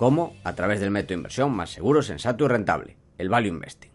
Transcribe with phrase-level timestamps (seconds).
[0.00, 0.34] ¿Cómo?
[0.44, 3.90] A través del método de inversión más seguro, sensato y rentable, el Value Investing.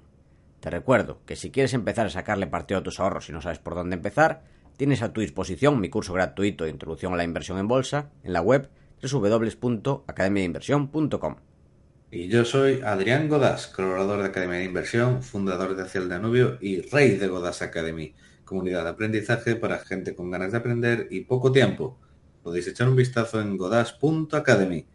[0.59, 3.57] Te recuerdo que si quieres empezar a sacarle partido a tus ahorros y no sabes
[3.57, 4.43] por dónde empezar,
[4.77, 8.33] tienes a tu disposición mi curso gratuito de Introducción a la Inversión en Bolsa en
[8.33, 8.69] la web
[9.01, 11.35] www.academiainversión.com.
[12.11, 16.59] Y yo soy Adrián Godás, colaborador de Academia de Inversión, fundador de Hacia el Danubio
[16.61, 18.13] y rey de Godás Academy,
[18.43, 21.97] comunidad de aprendizaje para gente con ganas de aprender y poco tiempo.
[22.43, 24.85] Podéis echar un vistazo en godás.academy.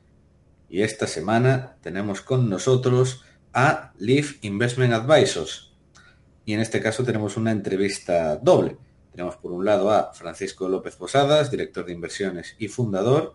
[0.70, 5.72] Y esta semana tenemos con nosotros a Leaf Investment Advisors.
[6.44, 8.76] Y en este caso tenemos una entrevista doble.
[9.10, 13.34] Tenemos por un lado a Francisco López Posadas, director de inversiones y fundador,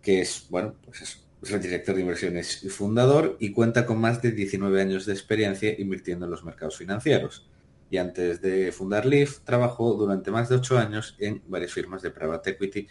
[0.00, 4.22] que es, bueno, pues es, el director de inversiones y fundador y cuenta con más
[4.22, 7.46] de 19 años de experiencia invirtiendo en los mercados financieros.
[7.90, 12.10] Y antes de fundar Leaf, trabajó durante más de 8 años en varias firmas de
[12.10, 12.88] private equity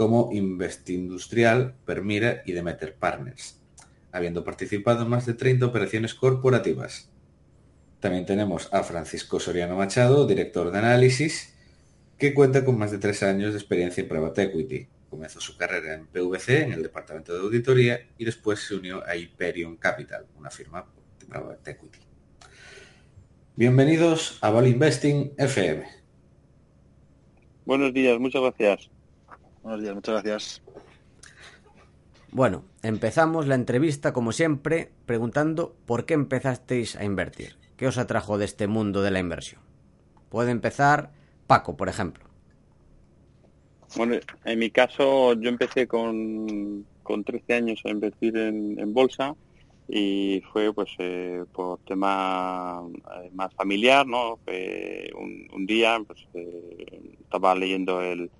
[0.00, 3.60] como Investindustrial, Permira y Demeter Partners,
[4.12, 7.10] habiendo participado en más de 30 operaciones corporativas.
[8.00, 11.54] También tenemos a Francisco Soriano Machado, director de análisis,
[12.16, 14.88] que cuenta con más de 3 años de experiencia en private equity.
[15.10, 19.16] Comenzó su carrera en PVC, en el departamento de auditoría, y después se unió a
[19.16, 20.86] Hyperion Capital, una firma
[21.18, 21.98] de private equity.
[23.54, 25.84] Bienvenidos a Val Investing FM.
[27.66, 28.90] Buenos días, muchas gracias.
[29.62, 30.62] Buenos días, muchas gracias.
[32.32, 37.56] Bueno, empezamos la entrevista como siempre preguntando por qué empezasteis a invertir.
[37.76, 39.60] ¿Qué os atrajo de este mundo de la inversión?
[40.28, 41.10] Puede empezar
[41.46, 42.24] Paco, por ejemplo.
[43.96, 49.34] Bueno, en mi caso yo empecé con, con 13 años a invertir en, en bolsa
[49.88, 52.82] y fue pues eh, por tema
[53.24, 54.38] eh, más familiar, ¿no?
[55.18, 58.30] un, un, día pues eh, estaba leyendo el,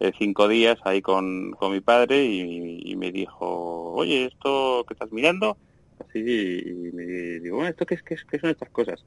[0.00, 5.12] el, cinco días ahí con, con mi padre y, me dijo, oye, ¿esto que estás
[5.12, 5.56] mirando?
[5.98, 7.04] Así y me
[7.40, 9.04] digo, bueno, ¿esto qué, es, qué, son estas cosas?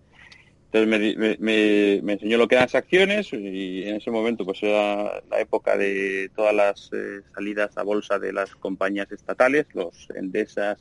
[0.72, 4.64] Entonces me, me, me, enseñó lo que eran las acciones y en ese momento pues
[4.64, 10.08] era la época de todas las eh, salidas a bolsa de las compañías estatales, los
[10.16, 10.80] Endesas,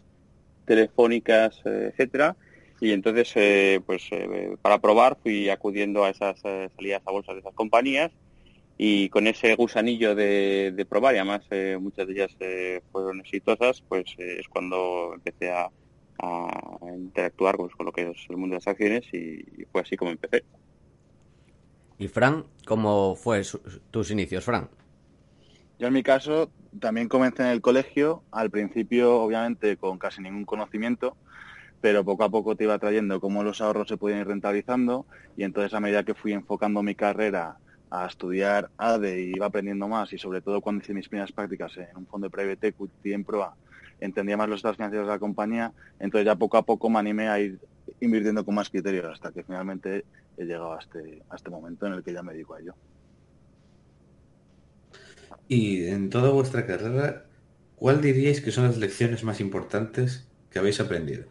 [0.65, 2.37] telefónicas, eh, etcétera.
[2.83, 7.33] Y entonces, eh, pues eh, para probar fui acudiendo a esas eh, salidas a bolsa
[7.33, 8.11] de esas compañías
[8.79, 12.37] y con ese gusanillo de, de probar, y además eh, muchas de ellas
[12.91, 15.69] fueron exitosas, pues es cuando empecé a,
[16.23, 19.83] a interactuar pues, con lo que es el mundo de las acciones y, y fue
[19.83, 20.45] así como empecé.
[21.99, 23.59] ¿Y Fran, cómo fue su,
[23.91, 24.69] tus inicios, Fran?
[25.79, 26.51] Yo en mi caso
[26.81, 31.17] también comencé en el colegio, al principio obviamente con casi ningún conocimiento,
[31.81, 35.07] pero poco a poco te iba trayendo cómo los ahorros se podían ir rentabilizando
[35.37, 37.57] y entonces a medida que fui enfocando mi carrera
[37.95, 41.77] a estudiar ADE y iba aprendiendo más y sobre todo cuando hice mis primeras prácticas
[41.77, 43.55] en un fondo de private equity en proa,
[44.01, 47.29] entendía más los estados financieros de la compañía, entonces ya poco a poco me animé
[47.29, 47.59] a ir
[48.01, 50.07] invirtiendo con más criterios hasta que finalmente
[50.39, 52.75] he llegado a este, a este momento en el que ya me dedico a ello.
[55.47, 57.27] Y en toda vuestra carrera,
[57.77, 61.27] ¿cuál diríais que son las lecciones más importantes que habéis aprendido?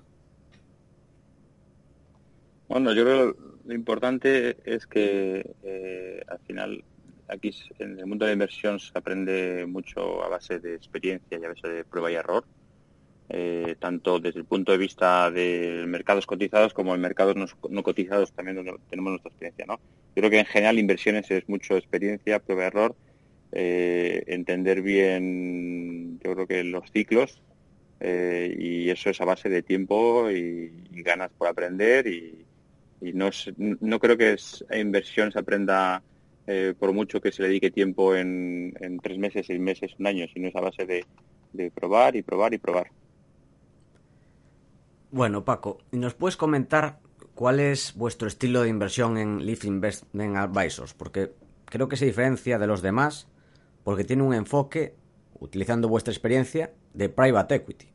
[2.67, 6.83] Bueno, yo creo que lo importante es que eh, al final
[7.31, 11.43] aquí en el mundo de la inversión se aprende mucho a base de experiencia y
[11.43, 12.43] a base de prueba y error,
[13.29, 17.35] eh, tanto desde el punto de vista de mercados cotizados como en mercados
[17.69, 19.65] no, cotizados también donde tenemos nuestra experiencia.
[19.65, 19.75] ¿no?
[19.77, 22.95] Yo creo que en general inversiones es mucho experiencia, prueba y error,
[23.53, 27.41] eh, entender bien, yo creo que los ciclos,
[28.01, 32.45] eh, y eso es a base de tiempo y, y ganas por aprender y,
[33.01, 36.01] y no, es, no creo que es, inversión se aprenda
[36.47, 40.07] eh, por mucho que se le dedique tiempo en, en, tres meses, seis meses, un
[40.07, 41.05] año, sino es a base de,
[41.53, 42.91] de probar y probar y probar.
[45.11, 46.99] Bueno, Paco, ¿nos puedes comentar
[47.35, 50.93] cuál es vuestro estilo de inversión en Leaf Investment Advisors?
[50.93, 51.31] Porque
[51.65, 53.27] creo que se diferencia de los demás
[53.83, 54.95] porque tiene un enfoque,
[55.39, 57.90] utilizando vuestra experiencia, de private equity.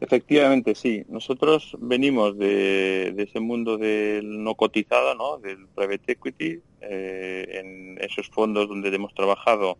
[0.00, 1.04] Efectivamente, sí.
[1.08, 5.38] Nosotros venimos de, de, ese mundo del no cotizado, ¿no?
[5.38, 9.78] del private equity, eh, en esos fondos donde hemos trabajado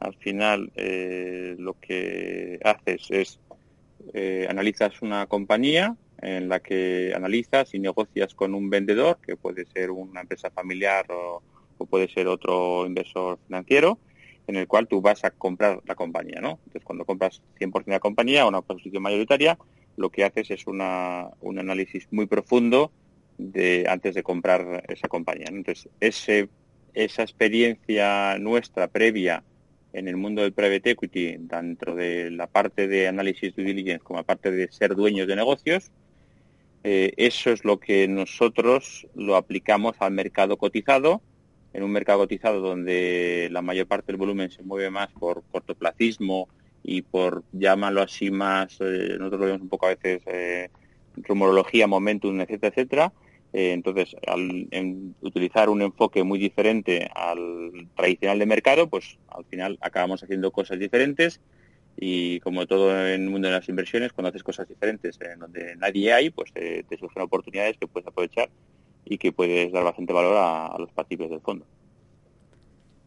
[0.00, 3.40] al final eh, lo que haces es
[4.14, 9.66] eh, analizas una compañía en la que analizas y negocias con un vendedor, que puede
[9.66, 11.42] ser una empresa familiar o,
[11.90, 13.98] puede ser otro inversor financiero,
[14.46, 16.58] en el cual tú vas a comprar la compañía, ¿no?
[16.66, 19.58] Entonces, cuando compras 100% de la compañía, una posición mayoritaria,
[19.96, 22.92] lo que haces es una, un análisis muy profundo
[23.38, 25.46] de antes de comprar esa compañía.
[25.48, 26.48] Entonces, ese,
[26.94, 29.42] esa experiencia nuestra previa
[29.92, 34.20] en el mundo del private equity, dentro de la parte de análisis de diligence como
[34.20, 35.90] la parte de ser dueños de negocios,
[36.84, 41.20] eh, eso es lo que nosotros lo aplicamos al mercado cotizado,
[41.76, 46.48] en un mercado cotizado donde la mayor parte del volumen se mueve más por cortoplacismo
[46.82, 50.70] y por, llámalo así más, eh, nosotros lo vemos un poco a veces, eh,
[51.16, 53.12] rumorología, momentum, etcétera, etcétera,
[53.52, 54.68] eh, entonces, al
[55.20, 60.78] utilizar un enfoque muy diferente al tradicional de mercado, pues al final acabamos haciendo cosas
[60.78, 61.40] diferentes
[61.98, 65.76] y como todo en el mundo de las inversiones, cuando haces cosas diferentes en donde
[65.76, 68.48] nadie hay, pues te, surgen oportunidades que puedes aprovechar
[69.06, 71.64] y que puedes dar bastante valor a, los partícipes del fondo.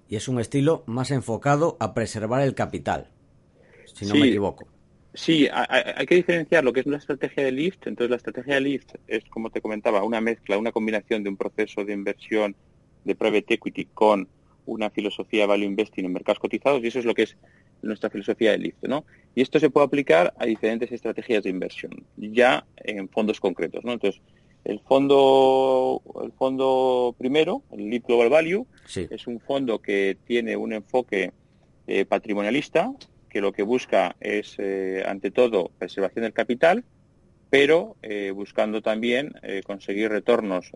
[0.07, 3.12] Y es un estilo más enfocado a preservar el capital,
[3.94, 4.66] si no me equivoco.
[5.13, 7.86] Sí, hay, que diferenciar lo que es una estrategia de lift.
[7.88, 11.38] Entonces, la estrategia de lift es, como te comentaba, una mezcla, una combinación de un
[11.38, 12.56] proceso de inversión
[13.04, 14.28] de private equity con
[14.66, 17.38] una filosofía de value investing en mercados cotizados y eso es lo que es
[17.81, 19.06] nuestra filosofía de lift, ¿no?
[19.36, 23.94] Y esto se puede aplicar a diferentes estrategias de inversión, ya en fondos concretos, ¿no?
[23.94, 24.22] Entonces,
[24.65, 30.73] el fondo, el fondo primero, el Lift Global Value, es un fondo que tiene un
[30.73, 31.31] enfoque
[31.88, 32.91] eh, patrimonialista,
[33.29, 36.83] que lo que busca es, eh, ante todo, preservación del capital,
[37.50, 40.71] pero eh, buscando también eh, conseguir retornos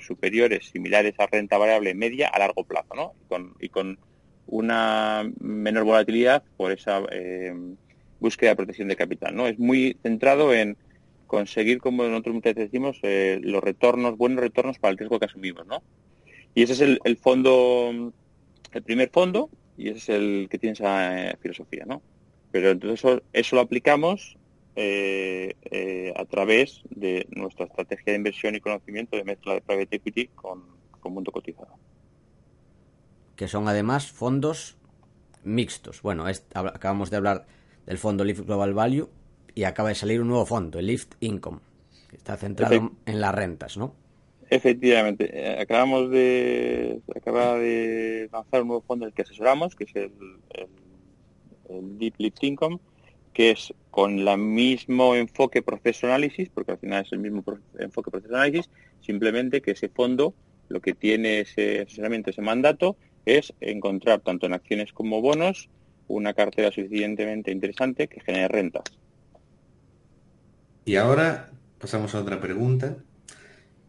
[0.00, 3.12] superiores, similares a renta variable media a largo plazo, ¿no?
[3.60, 3.98] Y con,
[4.50, 7.02] una menor volatilidad por esa
[8.18, 9.46] búsqueda de protección de capital, ¿no?
[9.46, 10.78] Es muy centrado en
[11.28, 12.98] conseguir, como nosotros muchas veces decimos,
[13.42, 15.82] los retornos, buenos retornos para el riesgo que asumimos, ¿no?
[16.54, 18.12] Y ese es el, el fondo,
[18.72, 19.48] el primer fondo,
[19.78, 22.02] y ese es el que tiene esa eh, filosofía, ¿no?
[22.50, 24.36] Pero entonces eso, lo aplicamos
[24.74, 29.96] eh, eh, a través de nuestra estrategia de inversión y conocimiento de mezcla de private
[29.96, 30.64] equity con,
[30.98, 31.78] con mundo cotizado.
[33.36, 34.76] Que son además fondos
[35.44, 36.02] mixtos.
[36.02, 37.46] Bueno, acabamos de hablar
[37.86, 39.08] del fondo Lift Global Value
[39.58, 41.58] y acaba de salir un nuevo fondo, el Lift Income,
[42.08, 43.92] que está centrado en las rentas, ¿no?
[44.48, 49.82] Efectivamente, eh, acabamos de acaba de lanzar un nuevo fondo en el que asesoramos, que
[49.82, 50.12] es el,
[51.98, 52.78] Deep Lift Income,
[53.32, 57.42] que es con el mismo enfoque proceso análisis, porque al final es el mismo
[57.80, 58.70] enfoque proceso análisis,
[59.00, 60.34] simplemente que ese fondo
[60.68, 62.96] lo que tiene ese asesoramiento, ese mandato,
[63.26, 65.68] es encontrar tanto en acciones como bonos
[66.06, 68.84] una cartera suficientemente interesante que genere rentas.
[70.88, 72.96] Y ahora pasamos a otra pregunta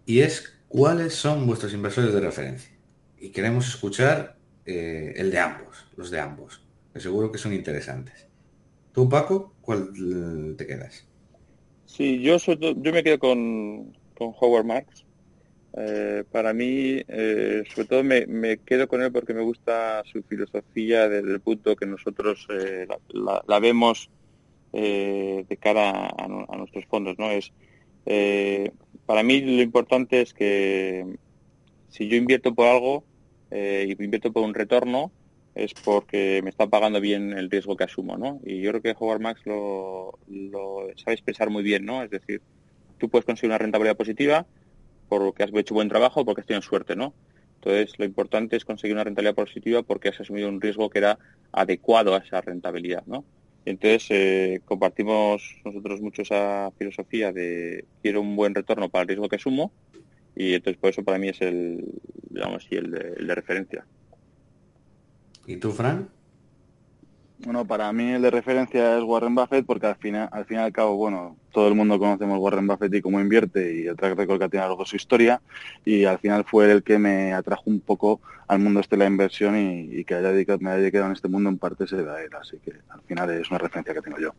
[0.05, 2.69] y es cuáles son vuestros inversores de referencia.
[3.17, 4.35] Y queremos escuchar
[4.65, 6.61] eh, el de ambos, los de ambos,
[6.93, 8.27] que seguro que son interesantes.
[8.91, 9.93] Tú, Paco, ¿cuál
[10.57, 11.07] te quedas?
[11.85, 15.05] Sí, yo, yo me quedo con, con Howard Marks.
[15.77, 21.07] Eh, para mí, eh, sobre todo me, quedo con él porque me gusta su filosofía
[21.07, 22.45] desde el punto que nosotros
[23.13, 24.09] la, vemos
[24.71, 27.17] de cara a, nuestros fondos.
[27.17, 27.31] ¿no?
[27.31, 27.51] Es
[29.05, 31.03] para mí lo importante es que
[31.89, 33.03] si yo invierto por algo
[33.51, 35.11] eh, y invierto por un retorno,
[35.55, 38.39] es porque me está pagando bien el riesgo que asumo, ¿no?
[38.45, 40.19] Y yo creo que Howard Max lo,
[40.95, 42.03] sabe expresar muy bien, ¿no?
[42.03, 42.41] Es decir,
[42.99, 44.45] tú puedes conseguir una rentabilidad positiva
[45.09, 47.13] porque has hecho buen trabajo, porque has tenido suerte, ¿no?
[47.55, 51.17] Entonces, lo importante es conseguir una rentabilidad positiva porque has asumido un riesgo que era
[51.51, 53.25] adecuado a esa rentabilidad, ¿no?
[53.65, 59.29] Entonces, eh, compartimos nosotros mucho esa filosofía de quiero un buen retorno para el riesgo
[59.29, 59.71] que asumo
[60.35, 61.83] y entonces por eso para mí es el,
[62.29, 63.85] digamos el de, referencia.
[65.45, 66.09] ¿Y tú, Fran?
[67.41, 70.59] Bueno, para mí el de referencia es Warren Buffett porque al final, al fin y
[70.59, 74.17] al cabo, bueno, todo el mundo conocemos Warren Buffett y cómo invierte y el track
[74.17, 75.41] record que tiene a su historia
[75.85, 78.19] y al final fue el que me atrajo un poco
[78.49, 81.29] al mundo este de la inversión y, que haya dedicado, me haya dedicado en este
[81.29, 84.19] mundo en parte se da él, así que al final es una referencia que tengo
[84.19, 84.33] yo.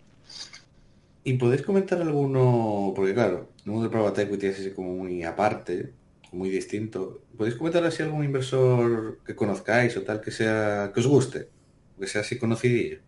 [1.25, 5.23] ¿Y podéis comentar alguno, porque claro, el mundo del private equity es así como muy
[5.23, 5.95] aparte,
[6.33, 11.07] muy distinto, ¿podéis comentar así algún inversor que conozcáis o tal que sea que os
[11.07, 11.60] guste?
[12.01, 12.99] Que sea así conocidillo.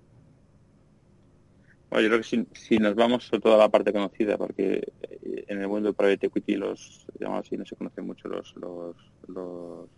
[1.91, 5.61] Bueno, yo creo que si, nos vamos a toda la parte conocida, porque eh, en
[5.61, 8.97] el mundo de private equity los, digamos así, no se conocen mucho los, los,
[9.29, 9.89] los,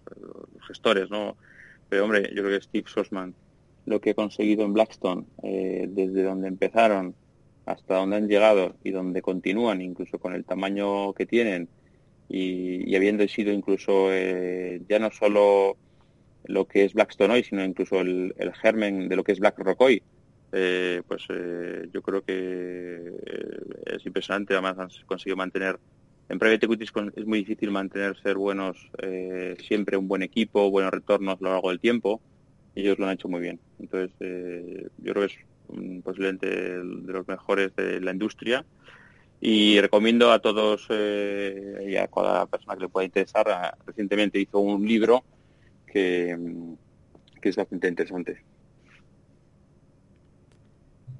[0.66, 1.36] gestores, ¿no?
[1.88, 3.34] Pero hombre, yo creo que Steve Sosman
[3.86, 7.14] lo que he conseguido en Blackstone, eh, desde donde empezaron
[7.66, 11.68] hasta donde han llegado y donde continúan, incluso con el tamaño que tienen
[12.28, 15.76] y, habiendo sido incluso eh, ya no solo
[16.44, 20.02] lo que es Blackstone hoy, sino incluso el, germen de lo que es BlackRock hoy,
[20.52, 21.26] eh, pues
[21.92, 23.12] yo creo que
[23.86, 24.54] es impresionante.
[24.54, 25.78] Además, han conseguido mantener
[26.28, 26.86] en private equity
[27.16, 28.88] es muy difícil mantener ser buenos
[29.66, 32.20] siempre un buen equipo, buenos retornos a lo largo del tiempo
[32.74, 33.60] ellos lo han hecho muy bien.
[33.78, 38.64] Entonces, eh, yo creo que es posiblemente de los mejores de la industria
[39.40, 43.76] y recomiendo a todos eh, y a cada persona que le pueda interesar.
[43.86, 45.24] Recientemente hizo un libro
[45.94, 46.36] que,
[47.40, 48.42] que es bastante interesante.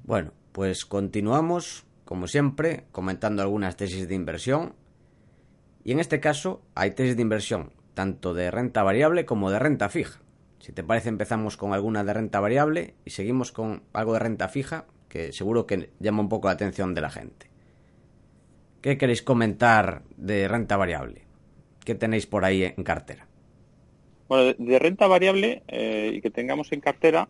[0.03, 4.75] Bueno, pues continuamos, como siempre, comentando algunas tesis de inversión.
[5.85, 9.87] Y en este caso hay tesis de inversión tanto de renta variable como de renta
[9.87, 10.19] fija.
[10.59, 14.49] Si te parece, empezamos con alguna de renta variable y seguimos con algo de renta
[14.49, 17.49] fija, que seguro que llama un poco la atención de la gente.
[18.81, 21.25] ¿Qué queréis comentar de renta variable?
[21.85, 23.24] ¿Qué tenéis por ahí en cartera?
[24.27, 27.27] Bueno, de, renta variable eh, y que tengamos en cartera,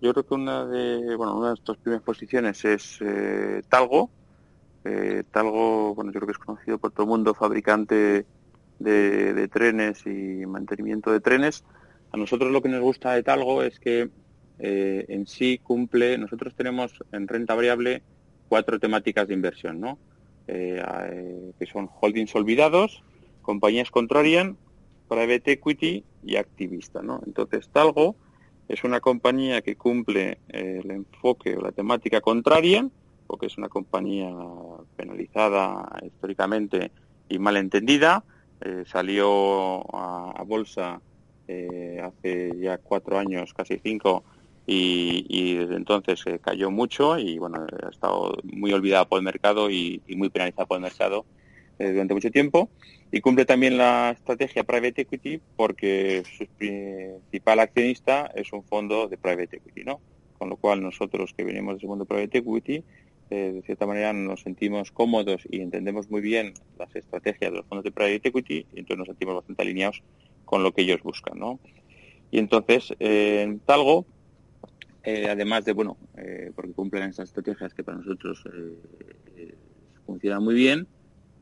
[0.00, 4.10] yo creo que una de, bueno, una de nuestras primeras posiciones es eh, Talgo.
[4.84, 8.26] Eh, Talgo, bueno, yo creo que es conocido por todo el mundo, fabricante
[8.78, 11.64] de trenes y mantenimiento de trenes
[12.14, 14.08] a nosotros lo que nos gusta de Talgo es que
[14.60, 18.04] eh, en sí cumple, nosotros tenemos en renta variable
[18.48, 19.98] cuatro temáticas de inversión, ¿no?
[20.46, 23.02] Eh, que son holdings olvidados,
[23.42, 24.56] compañías contrarian,
[25.08, 27.20] private equity y activista, ¿no?
[27.26, 28.16] Entonces Talgo
[28.68, 32.88] es una compañía que cumple el enfoque o la temática contraria,
[33.26, 34.32] porque es una compañía
[34.96, 36.90] penalizada históricamente
[37.28, 38.24] y mal entendida,
[38.86, 41.00] salió a bolsa
[41.46, 44.24] eh, hace ya cuatro años, casi cinco,
[44.66, 49.70] y, desde entonces eh, cayó mucho y bueno, ha estado muy olvidada por el mercado
[49.70, 51.26] y, muy penalizada por el mercado
[51.78, 52.70] eh, durante mucho tiempo.
[53.10, 59.16] Y cumple también la estrategia Private Equity porque su principal accionista es un fondo de
[59.16, 60.00] Private Equity, ¿no?
[60.38, 62.82] Con lo cual nosotros que venimos de ese mundo Private Equity,
[63.30, 67.84] de cierta manera nos sentimos cómodos y entendemos muy bien las estrategias de los fondos
[67.84, 70.02] de Private Equity y entonces nos sentimos bastante alineados
[70.44, 71.58] con lo que ellos buscan, ¿no?
[72.30, 74.06] Y entonces, eh, en Talgo,
[75.04, 78.42] eh, además de, bueno, eh, porque cumplen esas estrategias que para nosotros
[80.04, 80.88] funcionan muy bien,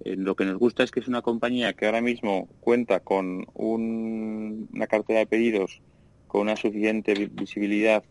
[0.05, 4.87] lo que nos gusta es que es una compañía que ahora mismo cuenta con una
[4.87, 5.81] cartera de pedidos
[6.27, 8.03] con una suficiente visibilidad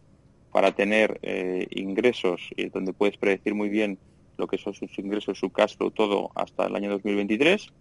[0.52, 1.20] para tener
[1.72, 3.98] ingresos y donde puedes predecir muy bien
[4.38, 7.72] lo que son sus ingresos, su cash flow, todo hasta el año 2023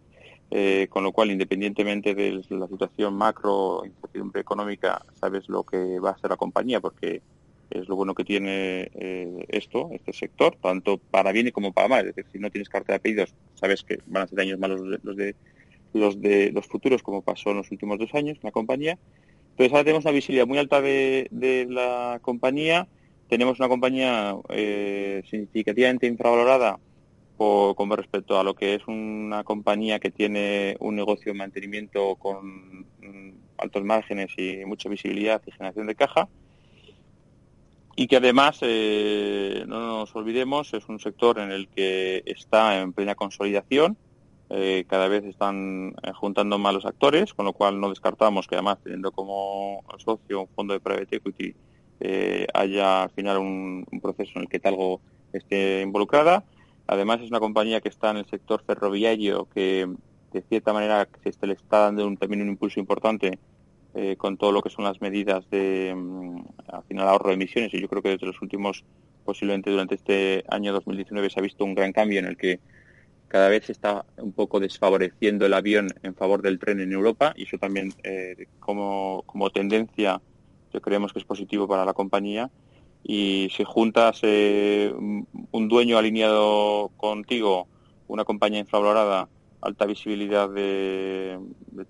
[0.52, 6.11] eh, con lo cual, independientemente de la situación macro, incertidumbre económica, sabes lo que va
[6.11, 7.23] a hacer la compañía, porque
[7.71, 12.09] es lo bueno que tiene eh, esto, este sector, tanto para bien como para mal.
[12.09, 14.81] Es decir, si no tienes carta de pedidos, sabes que van a ser años malos
[14.81, 15.35] los de
[15.93, 18.99] los de los futuros, como pasó en los últimos dos años en la compañía.
[19.50, 22.89] Entonces ahora tenemos una visibilidad muy alta de, la compañía.
[23.29, 26.79] Tenemos una compañía eh, significativamente infravalorada
[27.37, 32.81] con respecto a lo que es una compañía que tiene un negocio de mantenimiento con
[33.00, 36.29] mm, altos márgenes y mucha visibilidad y generación de caja
[38.00, 42.95] y que además, eh, no nos olvidemos, es un sector en el que está en
[42.95, 43.99] plena consolidación,
[44.49, 48.54] eh, cada vez están eh, juntando más los actores, con lo cual no descartamos que
[48.54, 51.54] además teniendo como socio un fondo de private equity
[52.54, 55.02] haya al final un, proceso en el que Talgo
[55.35, 56.42] esté involucrada.
[56.87, 59.87] Además es una compañía que está en el sector ferroviario que
[60.33, 63.38] de cierta manera se le está dando también un impulso importante
[63.94, 67.75] eh, con todo lo que son las medidas de mm, al final ahorro de emisiones.
[67.75, 68.85] Y yo creo que desde los últimos
[69.25, 72.61] posiblemente durante este año 2019 se ha visto un gran cambio en el que
[73.28, 77.32] cada vez se está un poco desfavoreciendo el avión en favor del tren en Europa.
[77.37, 80.20] Y eso también eh, como, como tendencia
[80.73, 82.50] yo creemos que es positivo para la compañía.
[83.02, 87.66] Y si juntas eh, un dueño alineado contigo,
[88.09, 89.28] una compañía infravalorada,
[89.61, 91.38] alta visibilidad de,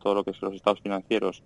[0.03, 1.43] todo lo que son los estados financieros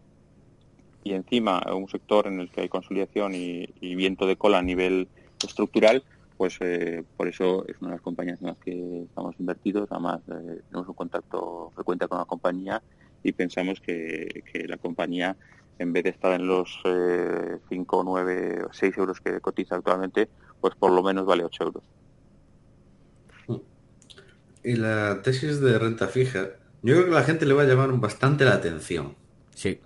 [1.05, 5.07] y encima un sector en el que hay consolidación y, viento de cola a nivel
[5.45, 6.03] estructural,
[6.37, 9.87] pues eh, por eso es una de las compañías en las que estamos invertidos.
[9.93, 12.83] Además, eh, tenemos un contacto frecuente con la compañía
[13.23, 15.37] y pensamos que, que la compañía
[15.79, 20.29] en vez de estar en los eh, 5, 9, 6 euros que cotiza actualmente,
[20.61, 21.85] pues por lo menos vale 8 euros.
[24.63, 26.49] Y la tesis de renta fija,
[26.83, 29.15] yo creo que a la gente le va a llamar bastante la atención.
[29.55, 29.79] Sí.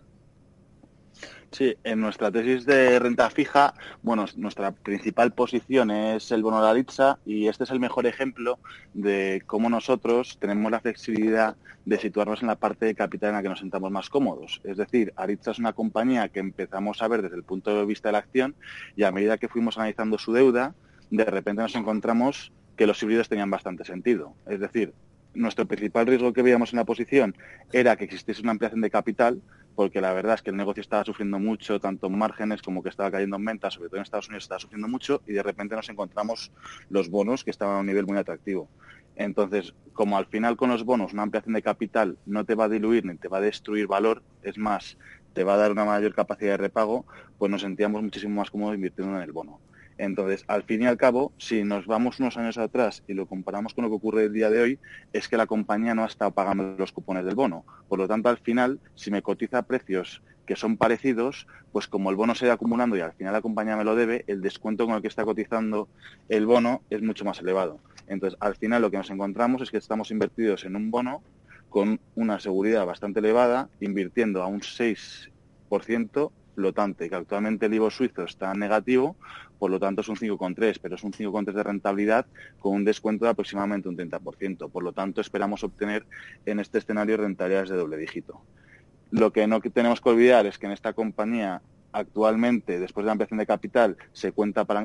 [1.51, 6.69] Sí, en nuestra tesis de renta fija, bueno, nuestra principal posición es el bono de
[6.69, 8.59] Aritza y este es el mejor ejemplo
[8.93, 13.43] de cómo nosotros tenemos la flexibilidad de situarnos en la parte de capital en la
[13.43, 14.61] que nos sentamos más cómodos.
[14.63, 18.11] Es decir, Aritza es una compañía que empezamos a ver desde el punto de vista
[18.11, 18.55] de la acción
[18.95, 20.75] y a medida que fuimos analizando su deuda,
[21.11, 24.35] de repente nos encontramos que los híbridos tenían bastante sentido.
[24.47, 24.93] Es decir,
[25.35, 27.35] nuestro principal riesgo que veíamos en la posición
[27.73, 29.41] era que existiese una ampliación de capital,
[29.79, 32.89] porque la verdad es que el negocio estaba sufriendo mucho, tanto en márgenes como que
[32.89, 35.77] estaba cayendo en ventas, sobre todo en Estados Unidos estaba sufriendo mucho, y de repente
[35.77, 36.51] nos encontramos
[36.91, 38.69] los bonos que estaban a un nivel muy atractivo.
[39.15, 42.69] Entonces, como al final con los bonos una ampliación de capital no te va a
[42.69, 44.99] diluir ni te va a destruir valor, es más,
[45.33, 47.07] te va a dar una mayor capacidad de repago,
[47.39, 49.61] pues nos sentíamos muchísimo más cómodos invirtiendo en el bono.
[49.99, 53.75] Entonces, al fin y al cabo, si nos vamos unos años atrás y lo comparamos
[53.75, 54.79] con lo que ocurre el día de hoy,
[55.13, 57.65] es que la compañía no ha estado pagando los cupones del bono.
[57.89, 62.17] Por lo tanto, al final, si me cotiza precios que son parecidos, pues como el
[62.17, 64.95] bono se va acumulando y al final la compañía me lo debe, el descuento con
[64.95, 65.89] el que está cotizando
[66.29, 67.81] el bono es mucho más elevado.
[68.07, 71.23] Entonces, al final lo que nos encontramos es que estamos invertidos en un bono
[71.69, 78.25] con una seguridad bastante elevada, invirtiendo a un 6% flotante, que actualmente el IVO suizo
[78.25, 79.15] está negativo,
[79.61, 82.27] por lo tanto es un 5,3, pero es un 5,3 de rentabilidad
[82.59, 84.69] con un descuento de aproximadamente un 30%.
[84.69, 86.05] Por lo tanto, esperamos obtener
[86.47, 88.41] en este escenario rentabilidades de doble dígito.
[89.13, 91.63] Lo que no tenemos que olvidar es que en esta compañía
[91.93, 94.35] actualmente, después de la ampliación de capital, se,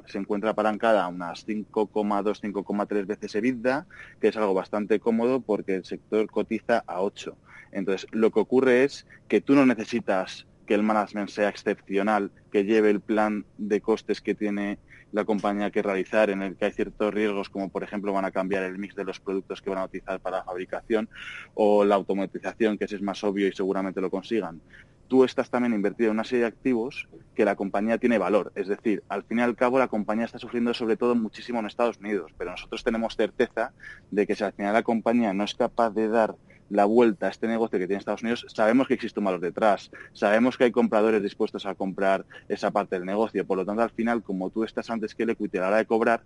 [0.05, 3.87] se encuentra apalancada unas 5,2, 5,3 veces EBITDA,
[4.21, 7.35] que es algo bastante cómodo porque el sector cotiza a 8.
[7.71, 12.63] Entonces, lo que ocurre es que tú no necesitas que el management sea excepcional, que
[12.63, 14.77] lleve el plan de costes que tiene
[15.13, 18.32] la compañía que realizar, en el que hay ciertos riesgos, como por ejemplo van a
[18.32, 21.08] cambiar el mix de los productos que van a utilizar para la fabricación,
[21.53, 24.60] o la automatización, que ese es más obvio y seguramente lo consigan.
[25.08, 28.51] Tú estás también invertido en una serie de activos que la compañía tiene valor.
[28.55, 31.67] Es decir, al fin y al cabo la compañía está sufriendo sobre todo muchísimo en
[31.67, 33.72] Estados Unidos, pero nosotros tenemos certeza
[34.10, 36.36] de que si al final la compañía no es capaz de dar
[36.73, 40.57] la vuelta a este negocio que tiene Estados Unidos, sabemos que existe un detrás, sabemos
[40.57, 43.45] que hay compradores dispuestos a comprar esa parte del negocio.
[43.45, 45.86] Por lo tanto, al final, como tú estás antes que el equity la hora de
[45.86, 46.23] cobrar,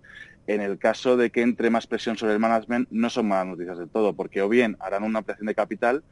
[0.47, 3.77] en el caso de que entre más presión sobre el management, no son malas noticias
[3.77, 6.03] del todo, porque o bien harán una ampliación de capital,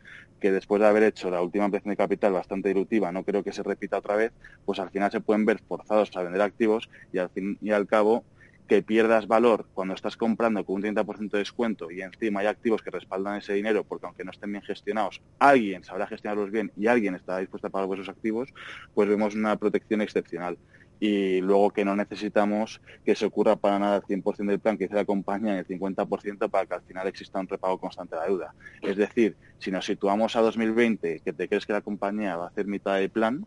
[0.41, 3.53] que después de haber hecho la última ampliación de capital bastante dilutiva, no creo que
[3.53, 4.33] se repita otra vez,
[4.65, 7.87] pues al final se pueden ver forzados a vender activos y al fin y al
[7.87, 8.25] cabo
[8.67, 12.81] que pierdas valor cuando estás comprando con un 30% de descuento y encima hay activos
[12.81, 16.87] que respaldan ese dinero porque aunque no estén bien gestionados, alguien sabrá gestionarlos bien y
[16.87, 18.53] alguien estará dispuesto a pagar por esos activos,
[18.93, 20.57] pues vemos una protección excepcional.
[20.97, 24.85] Y luego que no necesitamos que se ocurra para nada el 100% del plan que
[24.85, 28.21] dice la compañía en el 50% para que al final exista un repago constante de
[28.21, 28.55] la deuda.
[28.81, 32.47] Es decir, si nos situamos a 2020, que te crees que la compañía va a
[32.47, 33.45] hacer mitad del plan,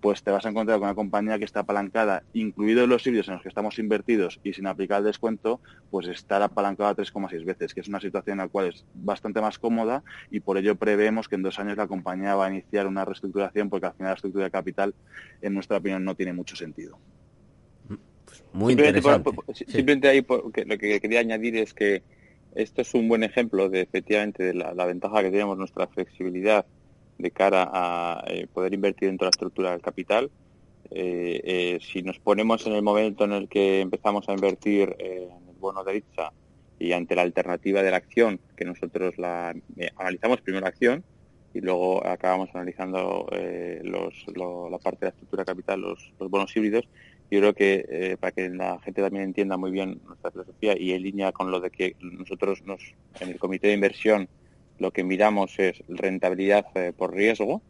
[0.00, 3.34] pues te vas a encontrar con una compañía que está apalancada, incluidos los sitios en
[3.34, 5.60] los que estamos invertidos y sin aplicar el descuento,
[5.90, 9.58] pues estar apalancada 3,6 veces, que es una situación en la cual es bastante más
[9.58, 13.04] cómoda y por ello preveemos que en dos años la compañía va a iniciar una
[13.04, 14.94] reestructuración porque al final la estructura de capital,
[15.42, 16.98] en nuestra opinión, no tiene mucho sentido.
[18.24, 19.30] Pues muy interesante.
[19.54, 22.02] simplemente ahí lo que quería añadir es que
[22.54, 26.66] esto es un buen ejemplo de efectivamente de la ventaja que tenemos nuestra flexibilidad
[27.20, 30.30] de cara a eh, poder invertir dentro de la estructura del capital.
[30.90, 35.48] Eh, eh, si nos ponemos en el momento en el que empezamos a invertir en
[35.48, 36.32] el bono de ITSA
[36.78, 39.54] y ante la alternativa de la acción, que nosotros la
[39.96, 41.04] analizamos primero la acción
[41.52, 46.88] y luego acabamos analizando la parte de la estructura capital, los, los bonos híbridos,
[47.30, 51.02] yo creo que para que la gente también entienda muy bien nuestra filosofía y en
[51.02, 52.80] línea con lo de que nosotros nos
[53.20, 54.28] en el comité de inversión
[54.80, 57.62] lo que miramos es rentabilidad eh, por riesgo,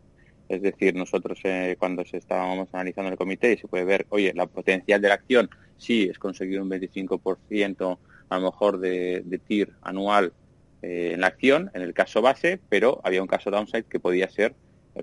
[0.48, 5.00] es decir, nosotros eh, cuando estábamos analizando el comité se puede ver, oye, la potencial
[5.00, 10.32] de la acción sí es conseguir un 25% a lo mejor de, de TIR anual
[10.82, 14.28] eh, en la acción, en el caso base, pero había un caso downside que podía
[14.30, 14.54] ser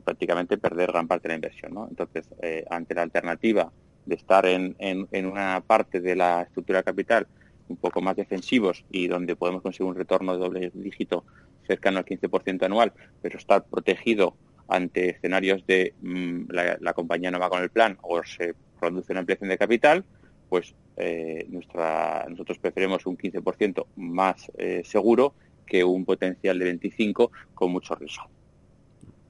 [0.03, 1.73] prácticamente perder gran parte de la inversión.
[1.73, 1.87] ¿no?
[1.89, 2.27] Entonces,
[2.69, 3.71] ante la alternativa
[4.05, 7.27] de estar en, en, una parte de la estructura capital
[7.67, 11.25] un poco más defensivos y donde podemos conseguir un retorno de doble dígito
[11.65, 14.35] cercano al 15% anual, pero estar protegido
[14.67, 19.21] ante escenarios de mm, la, compañía no va con el plan o se produce una
[19.21, 20.05] ampliación de capital,
[20.49, 25.33] pues eh, nuestra, nosotros preferimos un 15% más eh, seguro
[25.65, 28.29] que un potencial de 25% con mucho riesgo.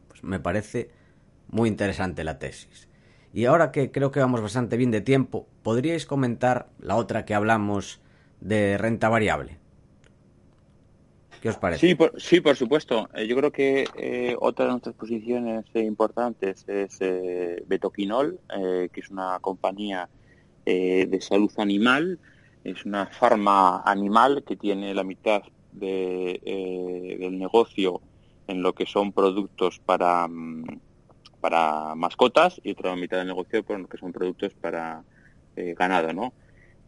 [0.08, 0.90] Pues me parece
[1.50, 2.88] muy interesante la tesis.
[3.34, 7.34] Y ahora que creo que vamos bastante bien de tiempo, ¿podríais comentar la otra que
[7.34, 8.02] hablamos
[8.40, 9.58] de renta variable?
[11.42, 11.88] ¿Qué os parece?
[11.88, 13.10] Sí, por, sí, por supuesto.
[13.14, 17.00] Eh, yo creo que eh, otra de nuestras posiciones eh, importantes es
[17.68, 20.10] Betoquinol, que es una compañía
[20.66, 22.20] de salud animal.
[22.64, 28.02] Es una farma animal que tiene la mitad de, del negocio
[28.48, 30.80] en lo que son productos para, mm,
[31.40, 35.04] para mascotas y otra mitad del negocio en lo que son productos para
[35.56, 36.34] ganado, ¿no?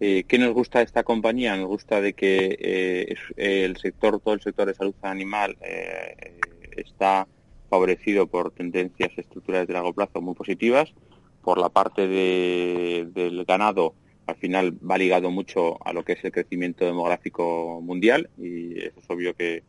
[0.01, 1.57] Eh, ¿Qué nos gusta esta compañía?
[1.57, 6.39] Nos gusta de que eh, el sector, todo el sector de salud animal eh,
[6.77, 7.27] está
[7.69, 10.93] favorecido por tendencias estructurales de largo plazo muy positivas.
[11.41, 16.31] Por la parte del ganado, al final va ligado mucho a lo que es el
[16.31, 19.63] crecimiento demográfico mundial y es obvio que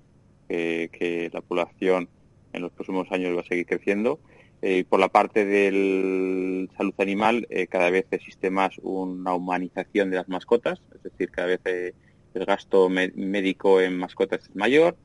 [1.32, 2.08] la población
[2.52, 4.20] en los próximos años va a seguir creciendo
[4.62, 10.16] eh, por la parte del salud animal, eh, cada vez existe más una humanización de
[10.16, 11.94] las mascotas, es decir, cada vez eh,
[12.34, 14.96] el gasto médico en mascotas es mayor,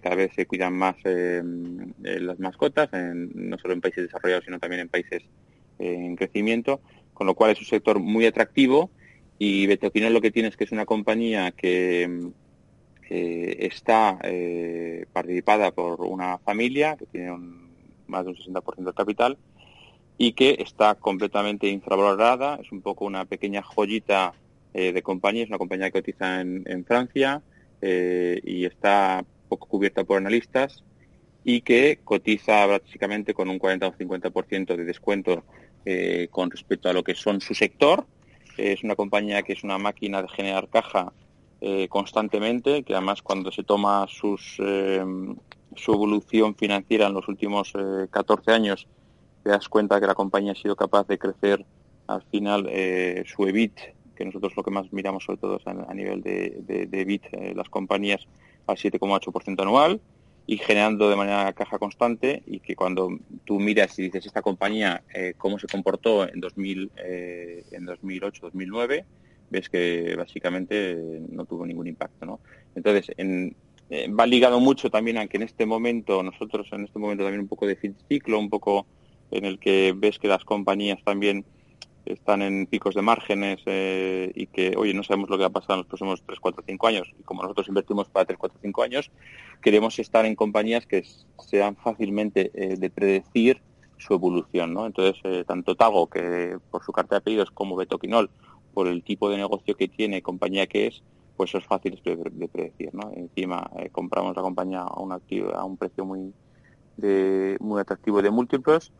[0.00, 4.88] cada vez se cuidan más las mascotas, no solo en países desarrollados, sino también en
[4.88, 5.24] países
[5.80, 6.80] en crecimiento,
[7.12, 8.92] con lo cual es un sector muy atractivo
[9.40, 12.30] y Betoquinol lo que tiene es que es una compañía que
[13.10, 14.20] está
[15.12, 17.61] participada por una familia que tiene un
[18.06, 19.38] más de un 60% del capital,
[20.18, 24.34] y que está completamente infravalorada, es un poco una pequeña joyita
[24.74, 27.42] eh, de compañía, es una compañía que cotiza en, Francia
[27.80, 30.84] eh, y está poco cubierta por analistas
[31.44, 35.42] y que cotiza básicamente con un 40 o 50% de descuento
[35.84, 38.06] eh, con respecto a lo que son su sector.
[38.56, 41.12] es una compañía que es una máquina de generar caja
[41.88, 44.60] constantemente, que además cuando se toma sus
[45.76, 47.72] su evolución financiera en los últimos
[48.10, 48.88] 14 eh, años,
[49.42, 51.64] te das cuenta que la compañía ha sido capaz de crecer
[52.06, 53.78] al final eh, su EBIT,
[54.14, 57.68] que nosotros lo que más miramos sobre todo es a, nivel de, EBIT, eh, las
[57.68, 58.26] compañías
[58.66, 60.00] al 7,8% anual
[60.46, 63.10] y generando de manera caja constante y que cuando
[63.44, 65.04] tú miras y dices esta compañía
[65.38, 69.04] cómo se comportó en 2000 en 2008 2009
[69.50, 72.40] ves que básicamente no tuvo ningún impacto no
[72.74, 73.54] entonces en,
[73.94, 77.42] eh, va ligado mucho también a que en este momento, nosotros en este momento también
[77.42, 77.76] un poco de
[78.08, 78.86] ciclo, un poco
[79.30, 81.44] en el que ves que las compañías también
[82.06, 85.50] están en picos de márgenes eh, y que, oye, no sabemos lo que va a
[85.50, 87.12] pasar en los próximos 3, 4, 5 años.
[87.20, 89.10] Y como nosotros invertimos para 3, 4, 5 años,
[89.60, 91.04] queremos estar en compañías que
[91.46, 93.60] sean fácilmente eh, de predecir
[93.98, 94.72] su evolución.
[94.72, 94.86] ¿no?
[94.86, 98.30] Entonces, tanto Tago, que por su carta de pedidos, como Betoquinol,
[98.72, 101.02] por el tipo de negocio que tiene, compañía que es,
[101.36, 102.94] pues es fácil de, predecir.
[102.94, 103.12] ¿no?
[103.14, 106.32] Encima eh, compramos la compañía a un, precio muy,
[106.96, 108.92] de, muy atractivo de múltiplos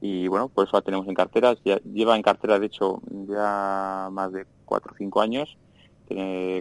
[0.00, 1.54] y bueno, por eso la tenemos en cartera.
[1.64, 5.58] Ya, lleva en cartera, de hecho, ya más de cuatro o cinco años.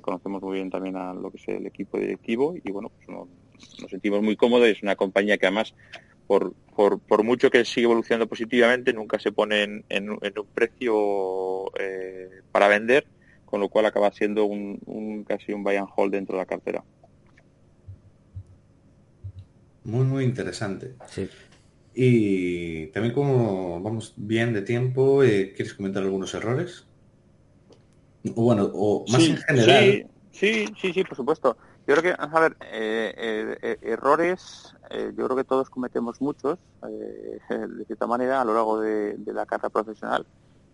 [0.02, 3.89] conocemos muy bien también a lo que es el equipo directivo y bueno, pues nos,
[3.89, 4.68] sentimos muy cómodos.
[4.68, 5.74] Es una compañía que además,
[6.28, 10.20] por, por, por, mucho que sigue evolucionando positivamente, nunca se pone en, en, un
[10.54, 13.06] precio eh, para vender
[13.49, 16.83] con lo cual acaba siendo un, casi un buy and hold dentro de la cartera.
[19.83, 20.95] Muy, muy interesante.
[21.95, 26.85] Y también como vamos bien de tiempo, eh, ¿quieres comentar algunos errores?
[28.35, 30.07] O bueno, o más en general.
[30.31, 31.57] Sí, sí, sí, por supuesto.
[31.88, 36.59] Yo creo que, a ver, eh, eh, errores, yo creo que todos cometemos muchos,
[37.49, 40.27] de cierta manera, a lo largo de, de la carrera profesional.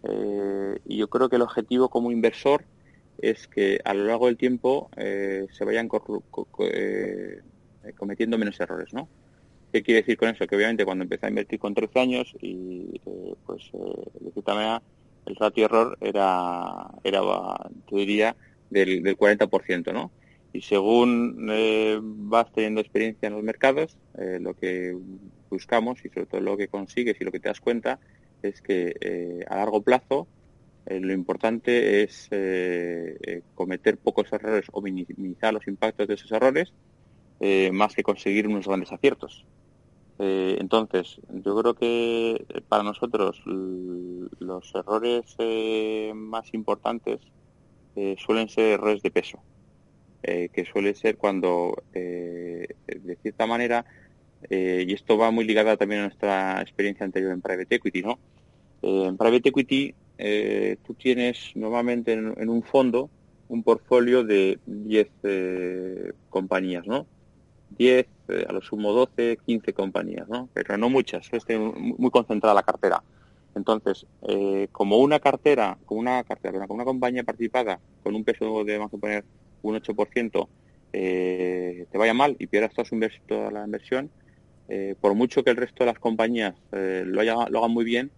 [0.08, 2.65] Eh, y yo creo que el objetivo como inversor
[3.18, 5.89] es que a lo largo del tiempo eh, se vayan
[6.60, 7.41] eh,
[7.98, 9.08] cometiendo menos errores, ¿no?
[9.72, 10.48] ¿Qué quiere decir con eso?
[10.48, 13.00] Que obviamente cuando empecé a invertir con 13 años y
[13.46, 14.82] pues de cierta manera
[15.26, 17.22] el ratio error era, era
[17.89, 18.36] te diría,
[18.70, 20.12] del, del 40%, ¿no?
[20.54, 21.50] Y según
[22.30, 23.98] vas teniendo experiencia en los mercados,
[24.39, 24.96] lo que
[25.50, 28.00] buscamos y sobre todo lo que consigues y lo que te das cuenta
[28.41, 30.28] es que eh, a largo plazo
[30.86, 36.74] eh, lo importante es eh, cometer pocos errores o minimizar los impactos de esos errores
[37.74, 39.45] más que conseguir unos grandes aciertos.
[40.17, 45.36] entonces, yo creo que para nosotros los errores
[46.15, 47.19] más importantes
[48.17, 49.43] suelen ser errores de peso,
[50.24, 53.86] que suele ser cuando, de cierta manera,
[54.49, 58.19] y esto va muy ligado también a nuestra experiencia anterior en Private Equity, ¿no?
[58.86, 63.10] Eh, en Private Equity eh, tú tienes normalmente en, un fondo
[63.49, 67.08] un portfolio de 10 eh, compañías, ¿no?
[67.77, 68.08] 10,
[68.47, 70.49] a lo sumo 12, 15 compañías, ¿no?
[70.53, 73.03] Pero no muchas, es muy concentrada la cartera.
[73.55, 74.05] Entonces,
[74.71, 78.93] como una cartera, como una cartera, como una compañía participada con un peso de, vamos
[78.93, 79.23] a poner,
[79.62, 80.47] un 8%,
[80.91, 82.73] te vaya mal y pierdas
[83.27, 84.10] toda, la inversión,
[84.99, 88.12] por mucho que el resto de las compañías lo, lo hagan muy bien,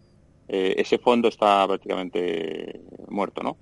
[0.47, 3.57] ese fondo está prácticamente muerto, ¿no?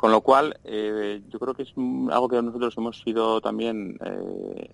[0.00, 4.70] Con lo cual, eh, yo creo que es algo que nosotros hemos ido también eh,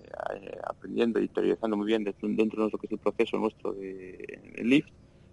[0.62, 4.88] aprendiendo y interiorizando muy bien dentro, de lo que es el proceso nuestro de, LIFT,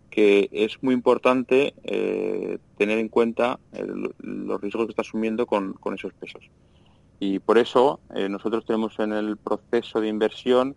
[0.09, 3.59] que es muy importante eh, tener en cuenta
[4.17, 6.41] los riesgos que está asumiendo con, esos pesos.
[7.19, 10.75] Y por eso nosotros tenemos en el proceso de inversión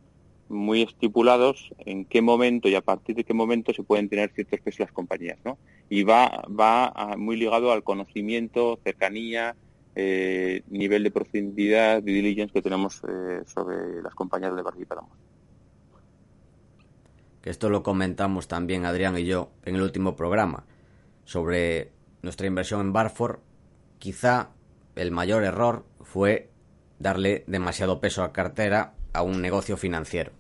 [0.49, 4.61] muy estipulados en qué momento y a partir de qué momento se pueden tener ciertos
[4.61, 5.59] pesos las compañías, ¿no?
[5.89, 9.57] Y va, va muy ligado al conocimiento, cercanía,
[9.95, 15.11] eh, nivel de profundidad, de diligence que tenemos eh, sobre las compañías de participamos.
[17.41, 20.67] Que esto lo comentamos también Adrián y yo en el último programa
[21.25, 23.39] sobre nuestra inversión en Barford.
[23.99, 24.51] Quizá
[24.97, 26.51] el mayor error fue
[26.99, 30.33] darle demasiado peso a cartera a un negocio financiero.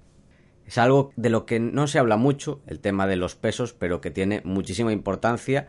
[0.66, 4.00] Es algo de lo que no se habla mucho, el tema de los pesos, pero
[4.00, 5.68] que tiene muchísima importancia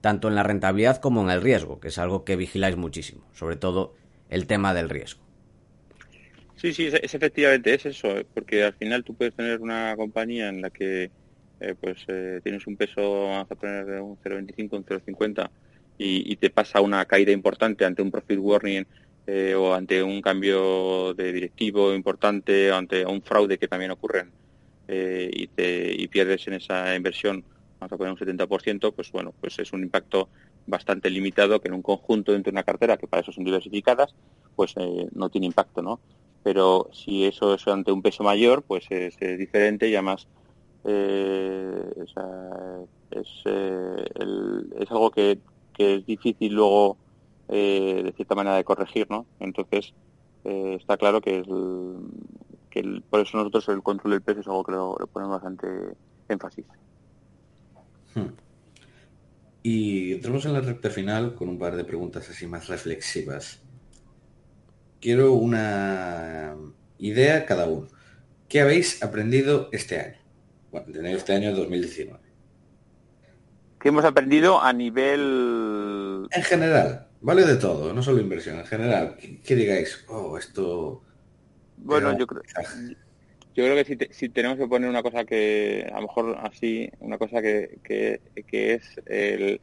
[0.00, 3.56] tanto en la rentabilidad como en el riesgo, que es algo que vigiláis muchísimo, sobre
[3.56, 3.94] todo
[4.30, 5.20] el tema del riesgo.
[6.56, 8.26] Sí, sí, es, efectivamente es eso, ¿eh?
[8.32, 11.10] porque al final tú puedes tener una compañía en la que
[11.60, 15.50] eh, pues eh, tienes un peso, vamos a poner un 0,25, un 0,50
[15.98, 18.86] y, y te pasa una caída importante ante un profit warning
[19.26, 24.30] eh, o ante un cambio de directivo importante, o ante un fraude que también ocurren
[24.88, 27.44] eh, y, te, y pierdes en esa inversión,
[27.78, 30.28] vamos a poner un 70%, pues bueno, pues es un impacto
[30.66, 34.14] bastante limitado que en un conjunto dentro de una cartera, que para eso son diversificadas,
[34.56, 36.00] pues eh, no tiene impacto, ¿no?
[36.42, 40.26] Pero si eso es ante un peso mayor, pues es, diferente y además
[40.84, 42.14] es,
[43.10, 45.38] es, algo que,
[45.74, 46.96] que es difícil luego
[47.50, 49.26] eh, de cierta manera de corregir, ¿no?
[49.40, 49.92] Entonces,
[50.44, 51.42] eh, está claro que,
[52.70, 55.66] que por eso nosotros el control del peso es algo que lo, ponemos bastante
[56.28, 56.64] énfasis.
[58.14, 58.28] Hmm.
[59.62, 63.60] Y entramos en la recta final con un par de preguntas así más reflexivas.
[65.00, 66.54] Quiero una
[66.98, 67.88] idea cada uno.
[68.48, 70.18] ¿Qué habéis aprendido este año?
[70.70, 72.20] Bueno, este año 2019.
[73.80, 76.26] ¿Qué hemos aprendido a nivel...
[76.30, 79.16] En general, Vale de todo, no solo inversión, en general.
[79.44, 81.02] Que, digáis, oh, esto...
[81.76, 82.42] Bueno, yo creo,
[83.54, 87.18] yo creo que si, tenemos que poner una cosa que, a lo mejor así, una
[87.18, 89.60] cosa que, que, es el...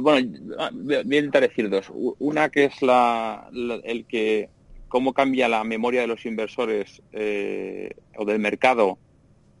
[0.00, 0.28] bueno,
[0.72, 1.90] voy a intentar decir dos.
[2.18, 3.48] Una que es la,
[3.84, 4.50] el que
[4.88, 8.98] cómo cambia la memoria de los inversores eh, o del mercado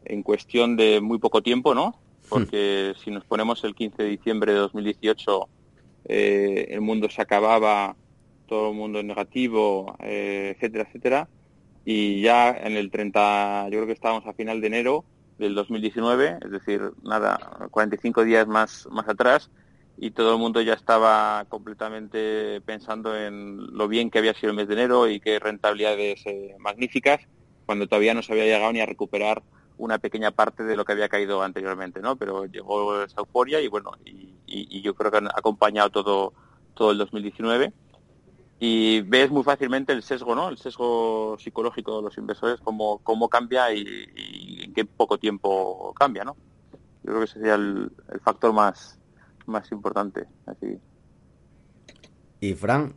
[0.04, 1.88] en cuestión de muy poco tiempo, ¿no?
[1.88, 2.28] Hmm.
[2.28, 5.48] Porque si nos ponemos el 15 de diciembre de 2018
[6.04, 7.96] eh, el mundo se acababa,
[8.46, 11.28] todo el mundo negativo, eh, etcétera, etcétera.
[11.84, 15.04] Y ya en el 30, yo creo que estábamos a final de enero
[15.38, 19.50] del 2019, es decir, nada, 45 días más, más atrás,
[19.96, 24.56] y todo el mundo ya estaba completamente pensando en lo bien que había sido el
[24.56, 27.20] mes de enero y qué rentabilidades eh, magníficas,
[27.66, 29.42] cuando todavía no se había llegado ni a recuperar
[29.80, 32.16] una pequeña parte de lo que había caído anteriormente, ¿no?
[32.16, 36.32] Pero llegó esa euforia y bueno, y, yo creo que han acompañado todo,
[36.74, 37.72] todo el 2019
[38.58, 40.50] y ves muy fácilmente el sesgo, ¿no?
[40.50, 46.24] El sesgo psicológico de los inversores, cómo, cómo cambia y, en qué poco tiempo cambia,
[46.24, 46.36] ¿no?
[47.02, 47.90] Yo creo que ese sería el,
[48.22, 48.98] factor más,
[49.46, 50.26] más importante.
[50.44, 50.78] Así.
[52.40, 52.94] Y Fran,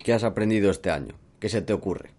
[0.00, 1.14] ¿qué has aprendido este año?
[1.38, 2.17] ¿Qué se te ocurre?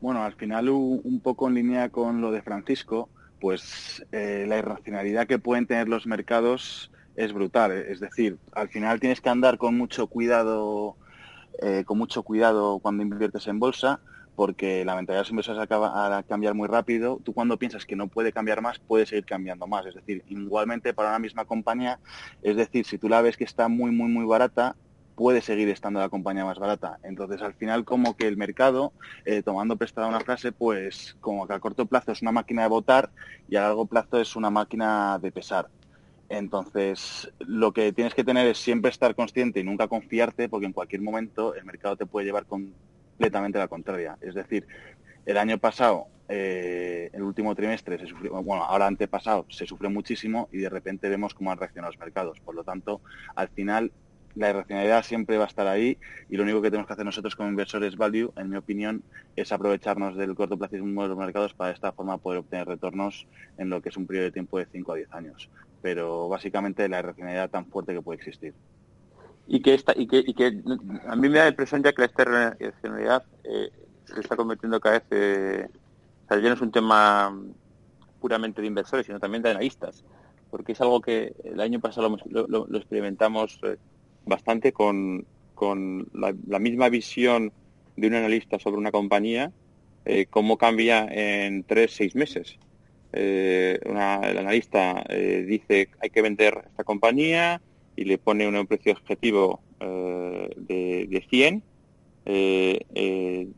[0.00, 5.26] Bueno, al final un poco en línea con lo de Francisco, pues eh, la irracionalidad
[5.26, 7.72] que pueden tener los mercados es brutal.
[7.72, 10.96] Es decir, al final tienes que andar con mucho cuidado,
[11.60, 14.00] eh, con mucho cuidado cuando inviertes en bolsa,
[14.36, 17.20] porque la mentalidad de los inversores acaba a cambiar muy rápido.
[17.22, 19.84] Tú cuando piensas que no puede cambiar más, puede seguir cambiando más.
[19.84, 21.98] Es decir, igualmente para una misma compañía,
[22.42, 24.76] es decir, si tú la ves que está muy, muy, muy barata,
[25.20, 26.98] puede seguir estando la compañía más barata.
[27.02, 28.94] Entonces, al final, como que el mercado,
[29.26, 32.68] eh, tomando prestada una frase, pues como que a corto plazo es una máquina de
[32.68, 33.10] votar
[33.46, 35.68] y a largo plazo es una máquina de pesar.
[36.30, 40.72] Entonces, lo que tienes que tener es siempre estar consciente y nunca confiarte, porque en
[40.72, 44.16] cualquier momento el mercado te puede llevar completamente la contraria.
[44.22, 44.66] Es decir,
[45.26, 50.48] el año pasado, eh, el último trimestre, se sufrió, bueno, ahora antepasado, se sufrió muchísimo
[50.50, 52.40] y de repente vemos cómo han reaccionado los mercados.
[52.40, 53.02] Por lo tanto,
[53.34, 53.92] al final
[54.34, 57.34] la irracionalidad siempre va a estar ahí y lo único que tenemos que hacer nosotros
[57.34, 59.02] como inversores value, en mi opinión,
[59.36, 63.26] es aprovecharnos del cortoplacismo de los mercados para de esta forma poder obtener retornos
[63.58, 65.50] en lo que es un periodo de tiempo de 5 a 10 años.
[65.82, 68.54] Pero básicamente la irracionalidad tan fuerte que puede existir.
[69.46, 70.62] y que esta y que, y que
[71.08, 73.70] a mí me da la impresión ya que la externalidad eh,
[74.04, 75.68] se está convirtiendo cada vez eh,
[76.24, 77.36] o sea, ya no es un tema
[78.20, 80.04] puramente de inversores sino también de analistas
[80.50, 83.76] porque es algo que el año pasado lo, lo, lo experimentamos eh,
[84.24, 87.52] bastante con, con la, la, misma visión
[87.96, 89.52] de un analista sobre una compañía
[90.04, 92.58] eh, cómo cambia en tres seis meses
[93.12, 97.60] eh, el analista eh, dice hay que vender esta compañía
[97.96, 101.62] y le pone un precio objetivo eh, de, de, 100.
[102.26, 103.48] Eh, eh,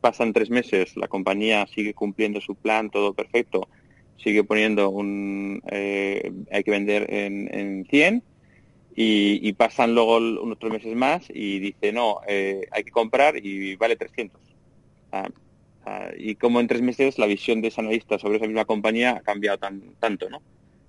[0.00, 3.68] pasan tres meses, la compañía sigue cumpliendo su plan, todo perfecto,
[4.16, 5.60] sigue poniendo un...
[5.70, 8.22] Hay que vender en, en 100
[8.94, 13.76] y, y, pasan luego unos tres meses más y dice, no, hay que comprar y
[13.76, 14.40] vale 300.
[15.12, 15.28] Ah,
[15.86, 19.16] ah, y como en tres meses la visión de ese analista sobre esa misma compañía
[19.16, 20.42] ha cambiado tan, tanto, ¿no?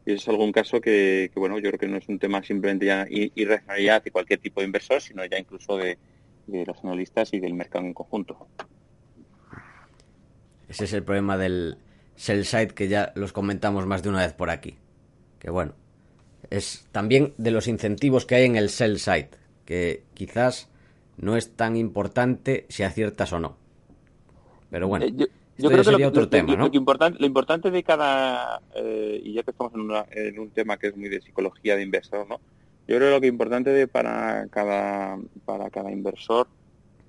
[0.05, 2.85] y es algún caso que, que, bueno, yo creo que no es un tema simplemente
[2.85, 5.97] ya irracionalidad de cualquier tipo de inversor, sino ya incluso de,
[6.47, 8.47] de, los analistas y del mercado en conjunto.
[10.67, 11.77] Ese es el problema del
[12.15, 14.77] sell side que ya los comentamos más de una vez por aquí.
[15.37, 15.73] Que bueno,
[16.51, 19.29] es también de los incentivos que hay en el sell side,
[19.65, 20.69] que quizás
[21.17, 23.55] no es tan importante si aciertas o no.
[24.69, 25.05] Pero bueno.
[25.05, 25.25] Eh, yo
[25.57, 26.67] yo creo que otro lo, tema, lo, ¿no?
[26.69, 30.49] Lo importante, lo importante de cada, eh, y ya que estamos en, una, en, un
[30.49, 32.39] tema que es muy de psicología de inversor, ¿no?
[32.87, 36.47] Yo creo que lo que importante de para cada, para cada inversor,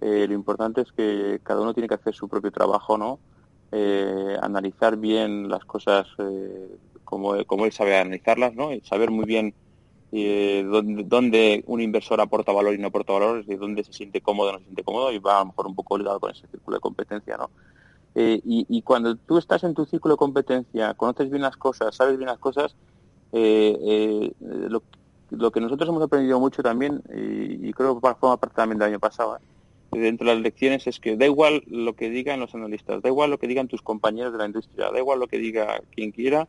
[0.01, 3.19] eh, lo importante es que cada uno tiene que hacer su propio trabajo, ¿no?
[3.71, 6.77] Eh, analizar bien las cosas eh,
[7.13, 8.73] como, como él sabe analizarlas, ¿no?
[8.73, 9.53] Y saber muy bien
[10.13, 10.65] eh,
[11.05, 14.51] dónde, un inversor aporta valor y no aporta valor, es decir, dónde se siente cómodo
[14.53, 16.79] no se siente cómodo, y va a lo mejor un poco ligado con ese círculo
[16.79, 17.51] de competencia, ¿no?
[18.15, 21.95] Eh, y, y, cuando tú estás en tu círculo de competencia, conoces bien las cosas,
[21.95, 22.75] sabes bien las cosas,
[23.33, 24.83] eh, eh, lo,
[25.29, 28.89] lo, que nosotros hemos aprendido mucho también, y, y creo que forma parte también del
[28.89, 29.39] año pasado,
[29.91, 33.29] dentro de las lecciones, es que da igual lo que digan los analistas, da igual
[33.29, 36.49] lo que digan tus compañeros de la industria, da igual lo que diga quien quiera,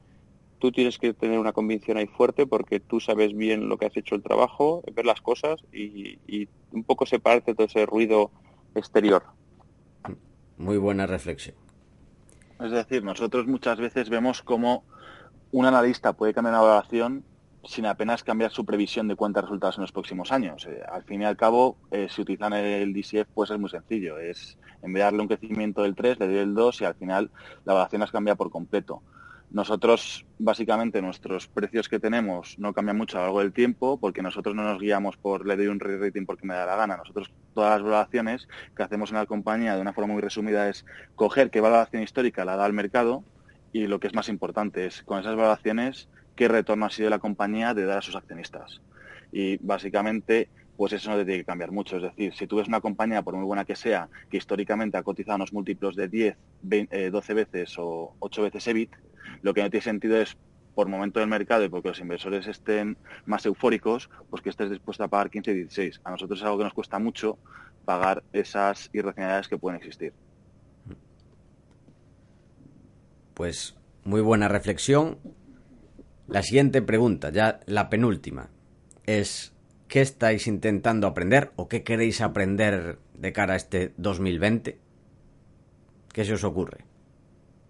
[0.63, 3.97] tú tienes que tener una convicción ahí fuerte porque tú sabes bien lo que has
[3.97, 8.32] hecho el trabajo, ver las cosas y, y un poco separarte de todo ese ruido
[8.73, 9.23] exterior.
[10.58, 11.58] Muy buena reflexión.
[12.62, 14.86] Es decir, nosotros muchas veces vemos cómo
[15.52, 17.26] un analista puede cambiar una valoración
[17.65, 20.65] sin apenas cambiar su previsión de cuentas resultados en los próximos años.
[20.65, 24.17] Eh, al fin y al cabo, eh, si utilizan el DCF, pues es muy sencillo.
[24.17, 26.95] Es en vez de darle un crecimiento del 3, le doy el 2 y al
[26.95, 27.32] final
[27.65, 29.02] la valoración las cambia por completo.
[29.54, 34.24] Nosotros, básicamente, nuestros precios que tenemos no cambian mucho a lo largo del tiempo porque
[34.24, 36.98] nosotros no nos guiamos por le doy un rating porque me da la gana.
[36.98, 40.86] Nosotros, todas las valoraciones que hacemos en la compañía, de una forma muy resumida, es
[41.16, 43.24] coger qué valoración histórica la da al mercado
[43.72, 47.20] y lo que es más importante es, con esas valoraciones, qué retorno ha sido la
[47.20, 48.82] compañía de dar a sus accionistas.
[49.32, 51.98] Y, básicamente, pues eso no te tiene que cambiar mucho.
[51.98, 55.04] Es decir, si tú ves una compañía, por muy buena que sea, que históricamente ha
[55.04, 58.92] cotizado unos múltiplos de 10, 20, eh, 12 veces o 8 veces EBIT,
[59.42, 60.38] lo que no tiene sentido es,
[60.76, 65.04] por momento del mercado y porque los inversores estén más eufóricos, pues que estés dispuesto
[65.04, 66.02] a pagar 15 y 16.
[66.04, 67.38] A nosotros es algo que nos cuesta mucho
[67.86, 70.14] pagar esas irracionalidades que pueden existir.
[73.34, 75.18] Pues muy buena reflexión.
[76.28, 78.50] La siguiente pregunta, ya la penúltima,
[79.06, 79.54] es
[79.88, 84.80] ¿qué estáis intentando aprender o qué queréis aprender de cara a este 2020?
[86.14, 86.86] ¿Qué se os ocurre?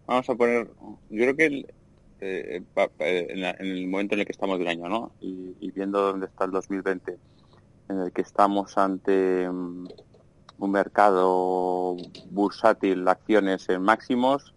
[0.05, 0.69] Vamos a poner,
[1.09, 1.73] yo creo que el,
[2.19, 2.63] eh,
[2.99, 5.11] en, la, en, el momento en el que estamos del año, ¿no?
[5.19, 7.17] Y, y, viendo dónde está el 2020,
[7.89, 9.87] en el que estamos ante um,
[10.57, 11.97] un mercado
[12.31, 14.53] bursátil, acciones en máximos,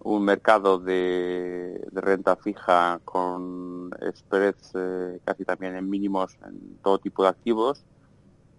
[0.00, 6.98] un mercado de, de renta fija con spreads eh, casi también en mínimos en todo
[6.98, 7.84] tipo de activos.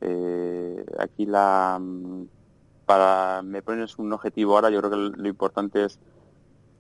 [0.02, 1.82] Eh, aquí la
[2.86, 6.00] para me pones un objetivo ahora, yo creo que lo importante es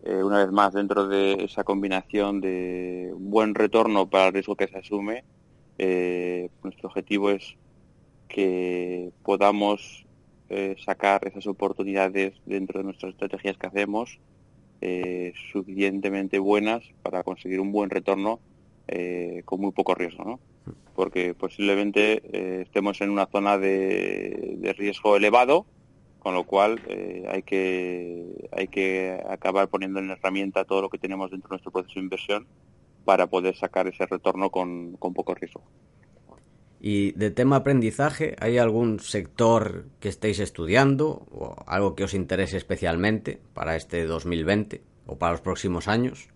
[0.03, 4.67] eh, una vez más dentro de esa combinación de buen retorno para el riesgo que
[4.67, 5.23] se asume,
[5.77, 7.55] eh, nuestro objetivo es
[8.27, 10.05] que podamos
[10.49, 14.19] eh, sacar esas oportunidades dentro de nuestras estrategias que hacemos
[15.51, 18.39] suficientemente buenas para conseguir un buen retorno
[19.43, 20.39] con muy poco riesgo, ¿no?
[20.95, 25.65] Porque posiblemente estemos en una zona de, de riesgo elevado,
[26.27, 30.97] con lo cual eh, hay que hay que acabar poniendo en herramienta todo lo que
[30.97, 32.47] tenemos dentro de nuestro proceso de inversión
[33.05, 35.63] para poder sacar ese retorno con, con poco riesgo.
[36.81, 42.57] Y de tema aprendizaje, ¿hay algún sector que estéis estudiando o algo que os interese
[42.57, 46.27] especialmente para este 2020 o para los próximos años?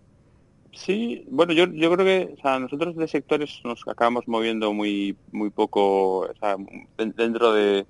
[0.72, 5.18] Sí, bueno, yo, yo creo que o sea, nosotros de sectores nos acabamos moviendo muy
[5.32, 6.56] muy poco, o sea,
[6.96, 7.84] dentro de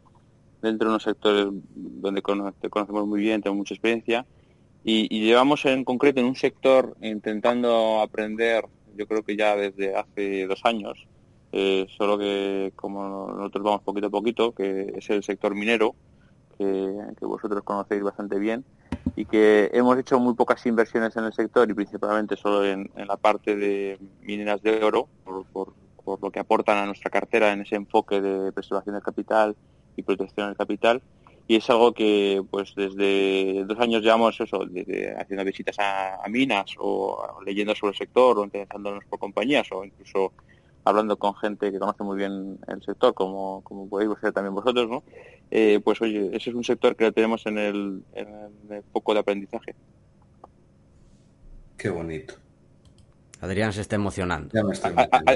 [0.62, 4.24] dentro de unos sectores donde conocemos muy bien, tenemos mucha experiencia
[4.84, 8.64] y, llevamos en concreto en un sector intentando aprender,
[8.96, 11.06] yo creo que ya desde hace dos años,
[11.52, 15.94] eh, solo que como nosotros vamos poquito a poquito, que es el sector minero,
[16.58, 18.64] que, que vosotros conocéis bastante bien
[19.16, 23.16] y que hemos hecho muy pocas inversiones en el sector y principalmente solo en, la
[23.16, 25.72] parte de mineras de oro, por,
[26.20, 29.54] lo que aportan a nuestra cartera en ese enfoque de preservación del capital
[29.96, 31.02] y protección del capital.
[31.48, 36.74] Y es algo que pues desde dos años llevamos eso, desde haciendo visitas a, minas
[36.78, 40.32] o leyendo sobre el sector o interesándonos por compañías o incluso
[40.84, 44.88] hablando con gente que conoce muy bien el sector, como, como podéis ser también vosotros,
[44.88, 45.02] ¿no?
[45.50, 49.74] Eh, pues oye, ese es un sector que tenemos en el, en foco de aprendizaje.
[51.76, 52.34] Qué bonito.
[53.42, 54.48] Adrián se está emocionando.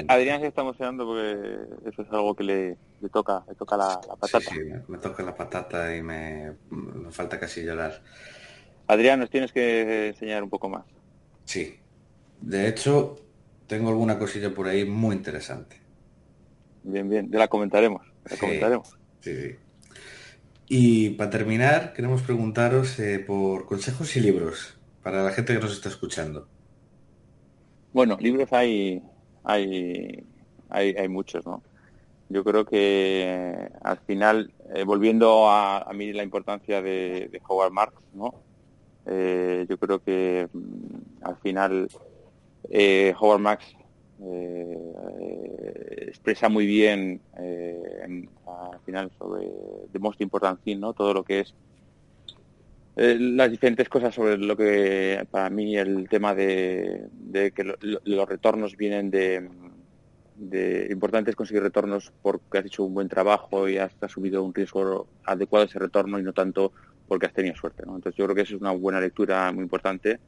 [0.07, 2.77] Adrián se está emocionando porque eso es algo que le,
[3.11, 4.39] toca, le toca la, patata.
[4.39, 8.01] Sí, me, toca la patata y me, me falta casi llorar.
[8.87, 10.85] Adrián, nos tienes que enseñar un poco más.
[11.43, 11.81] Sí.
[12.39, 13.17] De hecho,
[13.67, 15.81] tengo alguna cosilla por ahí muy interesante.
[16.83, 18.07] Bien, bien, ya la comentaremos.
[18.23, 18.97] La comentaremos.
[19.19, 19.55] Sí, sí.
[20.69, 25.73] Y para terminar, queremos preguntaros eh, por consejos y libros para la gente que nos
[25.73, 26.47] está escuchando.
[27.93, 29.01] Bueno, libros hay,
[29.43, 30.23] hay,
[30.69, 31.63] hay, muchos, ¿no?
[32.29, 38.33] Yo creo que al final, eh, volviendo a, mí la importancia de, Howard Marks, ¿no?
[39.05, 41.87] Eh, yo creo que mm, al final
[42.69, 43.65] eh, Howard Max
[44.21, 49.47] eh, expresa muy bien eh, al final sobre
[49.91, 50.93] The Most Important Thing, ¿no?
[50.93, 51.53] todo lo que es
[52.97, 57.09] las diferentes cosas sobre lo que para mí el tema de,
[57.55, 59.47] que los retornos vienen de,
[60.35, 64.53] de importante es conseguir retornos porque has hecho un buen trabajo y has asumido un
[64.53, 66.71] riesgo adecuado a ese retorno y no tanto
[67.07, 67.83] porque has tenido suerte.
[67.85, 67.95] ¿no?
[67.95, 70.19] Entonces yo creo que eso es una buena lectura muy importante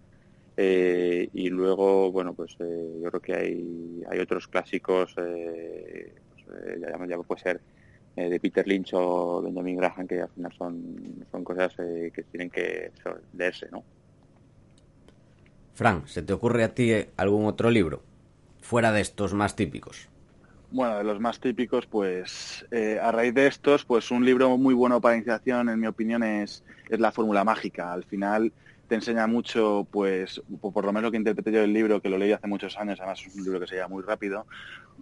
[0.57, 6.81] eh, y luego, bueno, pues eh, yo creo que hay, hay otros clásicos, eh, pues,
[6.81, 7.61] ya, ya, puede ser
[8.15, 12.91] de Peter Lynch o Benjamin Graham, que al final son, son cosas que tienen que
[13.37, 13.83] leerse, ¿no?
[15.73, 18.01] Fran, ¿se te ocurre a ti algún otro libro
[18.61, 20.09] fuera de estos más típicos?
[20.71, 22.65] Bueno, de los más típicos, pues
[23.01, 26.63] a raíz de estos, pues un libro muy bueno para iniciación, en mi opinión, es,
[26.89, 27.93] es La Fórmula Mágica.
[27.93, 28.51] Al final,
[28.89, 32.17] te enseña mucho, pues, por lo menos lo que interpreté yo del libro, que lo
[32.17, 34.47] leí hace muchos años, además es un libro que se llama muy rápido,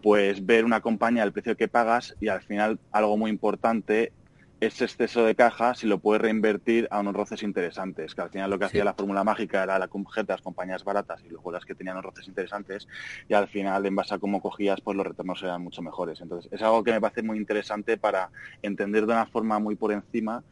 [0.03, 4.11] pues ver una compañía, el precio que pagas y al final algo muy importante,
[4.59, 8.49] ese exceso de caja, si lo puedes reinvertir a unos roces interesantes, que al final
[8.49, 11.63] lo que hacía la fórmula mágica era la de las compañías baratas y luego las
[11.63, 12.87] que tenían unos roces interesantes
[13.29, 16.19] y al final en base a cómo cogías, pues los retornos eran mucho mejores.
[16.21, 18.31] Entonces es algo que me parece muy interesante para
[18.61, 20.43] entender de una forma muy por encima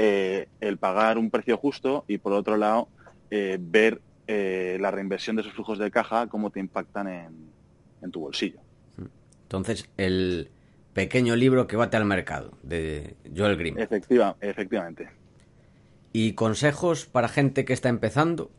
[0.00, 2.86] eh, el pagar un precio justo y por otro lado
[3.32, 8.20] eh, ver eh, la reinversión de esos flujos de caja, cómo te impactan en, tu
[8.20, 8.60] bolsillo.
[9.42, 10.50] Entonces, el
[10.92, 13.76] pequeño libro que bate al mercado, de Joel Grimm.
[13.76, 15.08] Efectiva, efectivamente.
[16.12, 18.52] ¿Y consejos para gente que está empezando?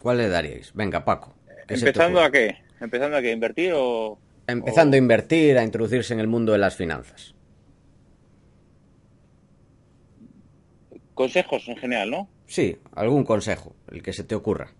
[0.00, 0.74] ¿Cuál le daríais?
[0.74, 1.34] Venga, Paco.
[1.66, 2.58] ¿Empezando a qué?
[2.78, 3.32] ¿Empezando a qué?
[3.32, 4.16] ¿Invertir o...?
[4.46, 7.33] Empezando a invertir, a introducirse en el mundo de las finanzas.
[11.14, 12.28] Consejos en general, ¿no?
[12.46, 14.70] Sí, algún consejo, el que se te ocurra.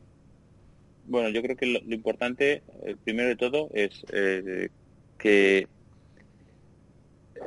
[1.06, 4.68] Bueno, yo creo que lo, importante, el primero de todo, es eh,
[5.18, 5.68] que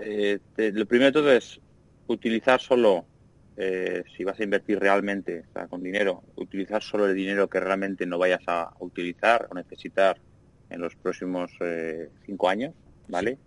[0.04, 1.60] eh, lo primero de todo es
[2.08, 3.06] utilizar solo,
[3.58, 7.60] eh, si vas a invertir realmente, o sea, con dinero, utilizar solo el dinero que
[7.60, 10.18] realmente no vayas a utilizar o necesitar
[10.70, 11.52] en los próximos
[12.26, 12.74] cinco años,
[13.08, 13.38] ¿vale?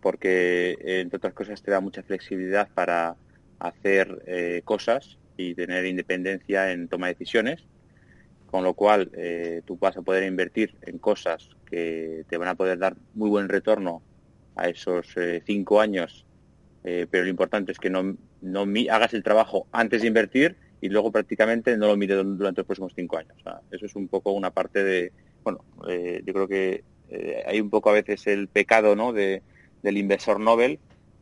[0.00, 3.16] Porque, entre otras cosas, te da mucha flexibilidad para
[3.60, 7.62] hacer eh, cosas y tener independencia en toma de decisiones,
[8.50, 12.56] con lo cual eh, tú vas a poder invertir en cosas que te van a
[12.56, 14.02] poder dar muy buen retorno
[14.56, 16.26] a esos eh, cinco años,
[16.82, 21.12] pero lo importante es que no, no hagas el trabajo antes de invertir y luego
[21.12, 23.36] prácticamente no lo mires durante los próximos cinco años.
[23.70, 25.12] eso es un poco una parte de,
[25.44, 26.82] bueno, yo creo que
[27.44, 29.12] hay un poco a veces el pecado ¿no?
[29.12, 29.42] de,
[29.82, 30.78] del inversor Nobel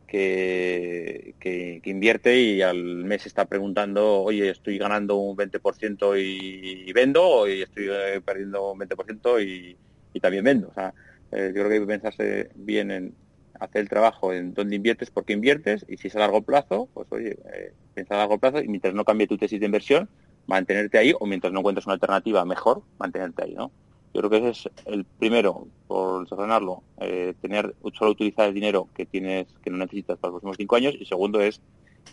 [0.09, 7.23] que, que, invierte y al mes está preguntando, oye, estoy ganando un 20% y, vendo,
[7.23, 9.77] o estoy eh, perdiendo un 20% y,
[10.13, 10.69] y, también vendo.
[10.69, 10.93] O sea,
[11.31, 13.13] eh, yo creo que hay que pensarse bien en
[13.59, 16.89] hacer el trabajo en dónde inviertes, por qué inviertes, y si es a largo plazo,
[16.93, 20.09] pues oye, eh, piensa a largo plazo y mientras no cambie tu tesis de inversión,
[20.47, 23.71] mantenerte ahí, o mientras no encuentres una alternativa mejor, mantenerte ahí, ¿no?
[24.13, 28.87] Yo creo que ese es el primero, por desordenarlo, eh, tener solo utilizar el dinero
[28.95, 30.95] que tienes que no necesitas para los próximos cinco años.
[30.99, 31.61] Y segundo es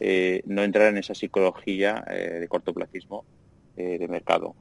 [0.01, 3.25] eh, no entrar en esa psicología eh, de cortoplacismo
[3.77, 4.55] eh, de mercado.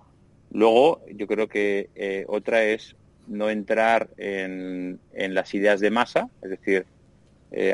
[0.52, 2.96] Luego, yo creo que otra es
[3.28, 6.86] no entrar en, las ideas de masa, es decir,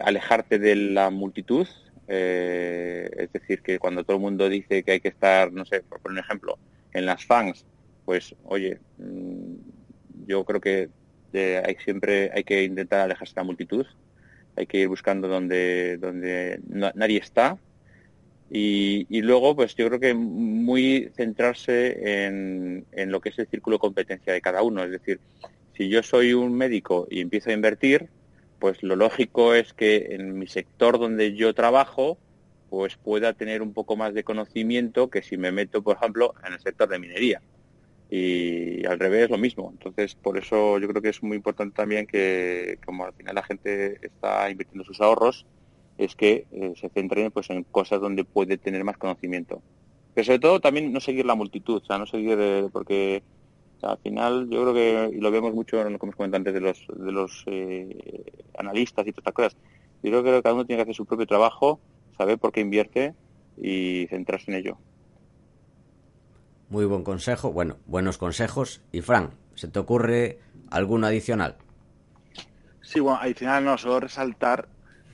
[0.03, 1.67] alejarte de la multitud,
[2.07, 5.99] es decir, que cuando todo el mundo dice que hay que estar, no sé, por
[5.99, 6.57] poner un ejemplo,
[6.93, 7.65] en las fans,
[8.11, 9.55] pues oye, mm,
[10.27, 10.89] yo creo que
[11.33, 13.85] hay, siempre hay que intentar alejarse de la multitud,
[14.57, 17.57] hay que ir buscando donde, donde nadie está.
[18.49, 23.77] Y, luego, pues yo creo que muy centrarse en, en lo que es el círculo
[23.77, 24.83] de competencia de cada uno.
[24.83, 25.21] Es decir,
[25.77, 28.09] si yo soy un médico y empiezo a invertir,
[28.59, 32.17] pues lo lógico es que en mi sector donde yo trabajo,
[32.69, 36.51] pues pueda tener un poco más de conocimiento que si me meto, por ejemplo, en
[36.51, 37.41] el sector de minería
[38.11, 39.69] y al revés lo mismo.
[39.71, 43.43] Entonces, por eso yo creo que es muy importante también que, como al final la
[43.43, 45.45] gente está invirtiendo sus ahorros,
[45.97, 49.61] es que eh, se centren pues en cosas donde puede tener más conocimiento.
[50.13, 52.37] Pero sobre todo también no seguir la multitud, o sea, no seguir
[52.73, 53.23] porque
[53.81, 56.85] al final yo creo que, y lo vemos mucho que hemos comentado antes de los,
[56.93, 58.23] de los eh,
[58.57, 59.57] analistas y todas estas cosas,
[60.03, 61.79] yo creo que cada uno tiene que hacer su propio trabajo,
[62.17, 63.13] saber por qué invierte
[63.57, 64.77] y centrarse en ello.
[66.71, 68.81] Muy buen consejo, bueno, buenos consejos.
[68.93, 71.57] Y Fran, ¿se te ocurre alguno adicional?
[72.79, 74.69] Sí, bueno, adicional no, solo resaltar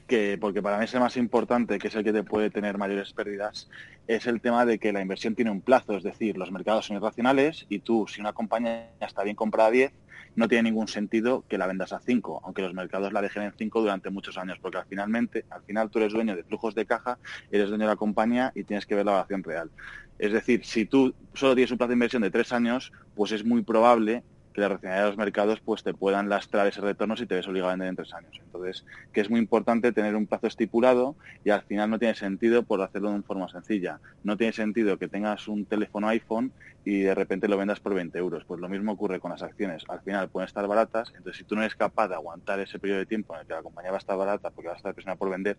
[0.05, 2.77] que, porque para mí es el más importante, que es el que te puede tener
[2.77, 3.69] mayores pérdidas,
[4.05, 6.97] es el tema de que la inversión tiene un plazo, es decir, los mercados son
[6.97, 9.91] irracionales y tú, si una compañía está bien comprada a 10,
[10.35, 13.53] no tiene ningún sentido que la vendas a 5, aunque los mercados la dejen en
[13.57, 16.85] 5 durante muchos años, porque al, finalmente, al final tú eres dueño de flujos de
[16.85, 17.17] caja,
[17.51, 19.71] eres dueño de la compañía y tienes que ver la valoración real.
[20.19, 23.45] Es decir, si tú solo tienes un plazo de inversión de tres años, pues es
[23.45, 24.23] muy probable
[24.57, 27.47] que la racionalidad de los mercados pues te puedan lastrar ese retorno si te ves
[27.47, 28.41] obligado a vender en tres años.
[28.43, 32.63] Entonces, que es muy importante tener un plazo estipulado y al final no tiene sentido
[32.63, 33.99] por hacerlo de una forma sencilla.
[34.23, 36.51] No tiene sentido que tengas un teléfono iPhone
[36.83, 38.45] y de repente lo vendas por 20 euros.
[38.45, 39.83] Pues lo mismo ocurre con las acciones.
[39.89, 42.97] Al final pueden estar baratas, entonces si tú no eres capaz de aguantar ese periodo
[42.97, 44.91] de tiempo en el que la compañía va a estar barata porque va a estar
[44.95, 45.57] presionada por vender,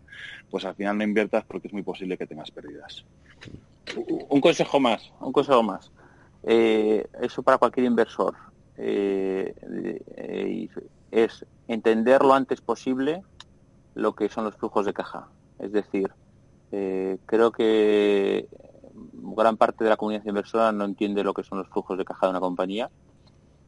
[0.51, 3.05] pues al final no inviertas porque es muy posible que tengas pérdidas.
[4.29, 5.93] Un consejo más, un consejo más.
[6.43, 8.48] Eh, eso para cualquier inversor
[8.81, 9.55] eh,
[10.17, 10.69] eh,
[11.11, 13.23] es entender lo antes posible
[13.95, 15.29] lo que son los flujos de caja.
[15.59, 16.13] Es decir,
[16.71, 18.49] eh, creo que
[19.13, 22.27] gran parte de la comunidad inversora no entiende lo que son los flujos de caja
[22.27, 22.91] de una compañía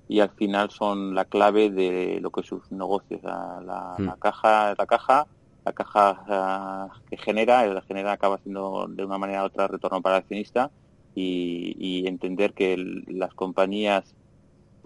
[0.07, 3.21] y al final son la clave de lo que es sus negocios.
[3.23, 4.19] La, hmm.
[4.21, 5.27] caja, la caja,
[5.65, 10.17] la caja que genera, la genera acaba siendo de una manera u otra retorno para
[10.17, 10.71] el accionista
[11.15, 12.77] y entender que
[13.09, 14.15] las compañías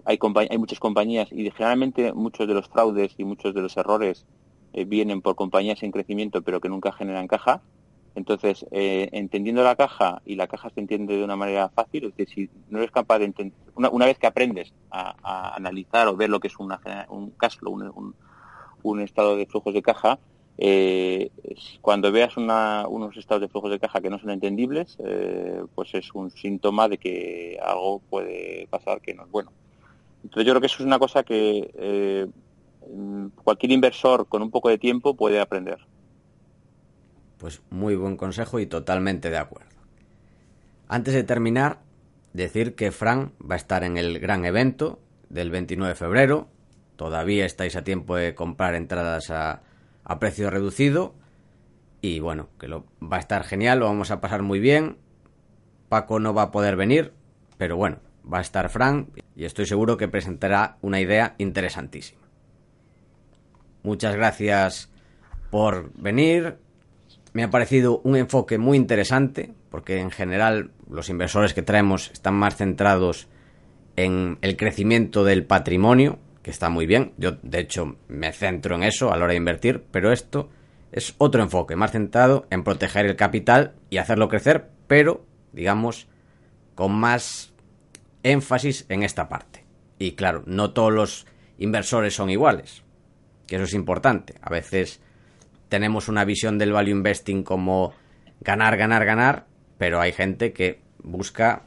[0.05, 4.25] hay, hay muchas compañías y generalmente muchos de los fraudes y muchos de los errores
[4.73, 7.61] eh, vienen por compañías en crecimiento pero que nunca generan caja.
[8.13, 12.15] Entonces, eh, entendiendo la caja y la caja se entiende de una manera fácil, es
[12.15, 16.29] decir, si no eres capaz de entender, una, vez que aprendes a, analizar o ver
[16.29, 16.79] lo que es una,
[17.09, 18.15] un cash un,
[18.83, 20.17] un, estado de flujos de caja,
[20.57, 21.29] eh,
[21.81, 24.97] cuando veas unos estados de flujos de caja que no son entendibles,
[25.75, 29.51] pues es un síntoma de que algo puede pasar que no es bueno.
[30.25, 32.25] Entonces yo creo que eso es una cosa que eh,
[33.43, 35.77] cualquier inversor con un poco de tiempo puede aprender.
[37.37, 39.69] Pues muy buen consejo y totalmente de acuerdo.
[40.87, 41.77] Antes de terminar,
[42.33, 44.97] decir que Fran va a estar en el gran evento
[45.29, 46.47] del 29 de febrero.
[46.95, 49.61] Todavía estáis a tiempo de comprar entradas a,
[50.03, 51.13] a precio reducido.
[52.01, 54.97] Y bueno, que lo, va a estar genial, lo vamos a pasar muy bien.
[55.87, 57.13] Paco no va a poder venir,
[57.59, 57.99] pero bueno,
[58.31, 62.21] va a estar Frank y estoy seguro que presentará una idea interesantísima.
[63.83, 64.89] Muchas gracias
[65.51, 66.57] por venir.
[67.33, 72.35] Me ha parecido un enfoque muy interesante porque en general los inversores que traemos están
[72.35, 73.27] más centrados
[73.95, 77.13] en el crecimiento del patrimonio, que está muy bien.
[77.17, 80.49] Yo de hecho me centro en eso a la hora de invertir, pero esto
[80.91, 86.07] es otro enfoque, más centrado en proteger el capital y hacerlo crecer, pero digamos
[86.73, 87.54] con más
[88.25, 89.63] énfasis en esta parte.
[89.99, 92.83] Y claro, no todos los inversores son iguales,
[93.47, 94.33] que eso es importante.
[94.41, 94.99] A veces
[95.69, 97.93] tenemos una visión del value investing como
[98.41, 99.45] ganar, ganar, ganar,
[99.77, 101.63] pero hay gente que busca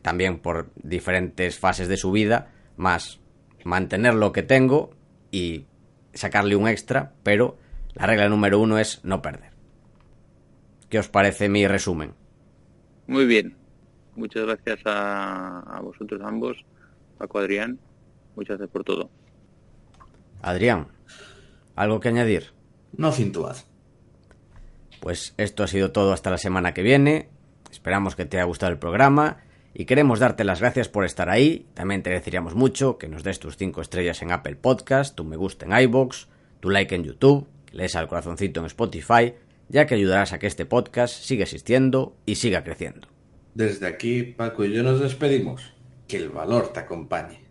[0.00, 3.20] también por diferentes fases de su vida más
[3.64, 4.90] mantener lo que tengo
[5.30, 5.66] y
[6.14, 7.58] sacarle un extra, pero
[7.92, 9.52] la regla número uno es no perder.
[10.88, 12.14] ¿Qué os parece mi resumen?
[13.06, 13.57] Muy bien
[14.18, 16.64] muchas gracias a, vosotros ambos
[17.16, 17.78] Paco Adrián,
[18.36, 19.10] muchas gracias por todo.
[20.42, 20.88] Adrián,
[21.74, 22.52] ¿algo que añadir?
[22.96, 23.56] No cintuad.
[25.00, 27.28] Pues esto ha sido todo hasta la semana que viene.
[27.70, 29.38] Esperamos que te haya gustado el programa
[29.74, 31.66] y queremos darte las gracias por estar ahí.
[31.74, 35.36] También te agradeceríamos mucho que nos des tus 5 estrellas en Apple Podcast, tu me
[35.36, 36.28] gusta en iBox,
[36.60, 39.34] tu like en YouTube, que lees al corazoncito en Spotify,
[39.68, 43.08] ya que ayudarás a que este podcast siga existiendo y siga creciendo.
[43.58, 45.74] Desde aquí, Paco y yo nos despedimos.
[46.06, 47.47] Que el valor te acompañe.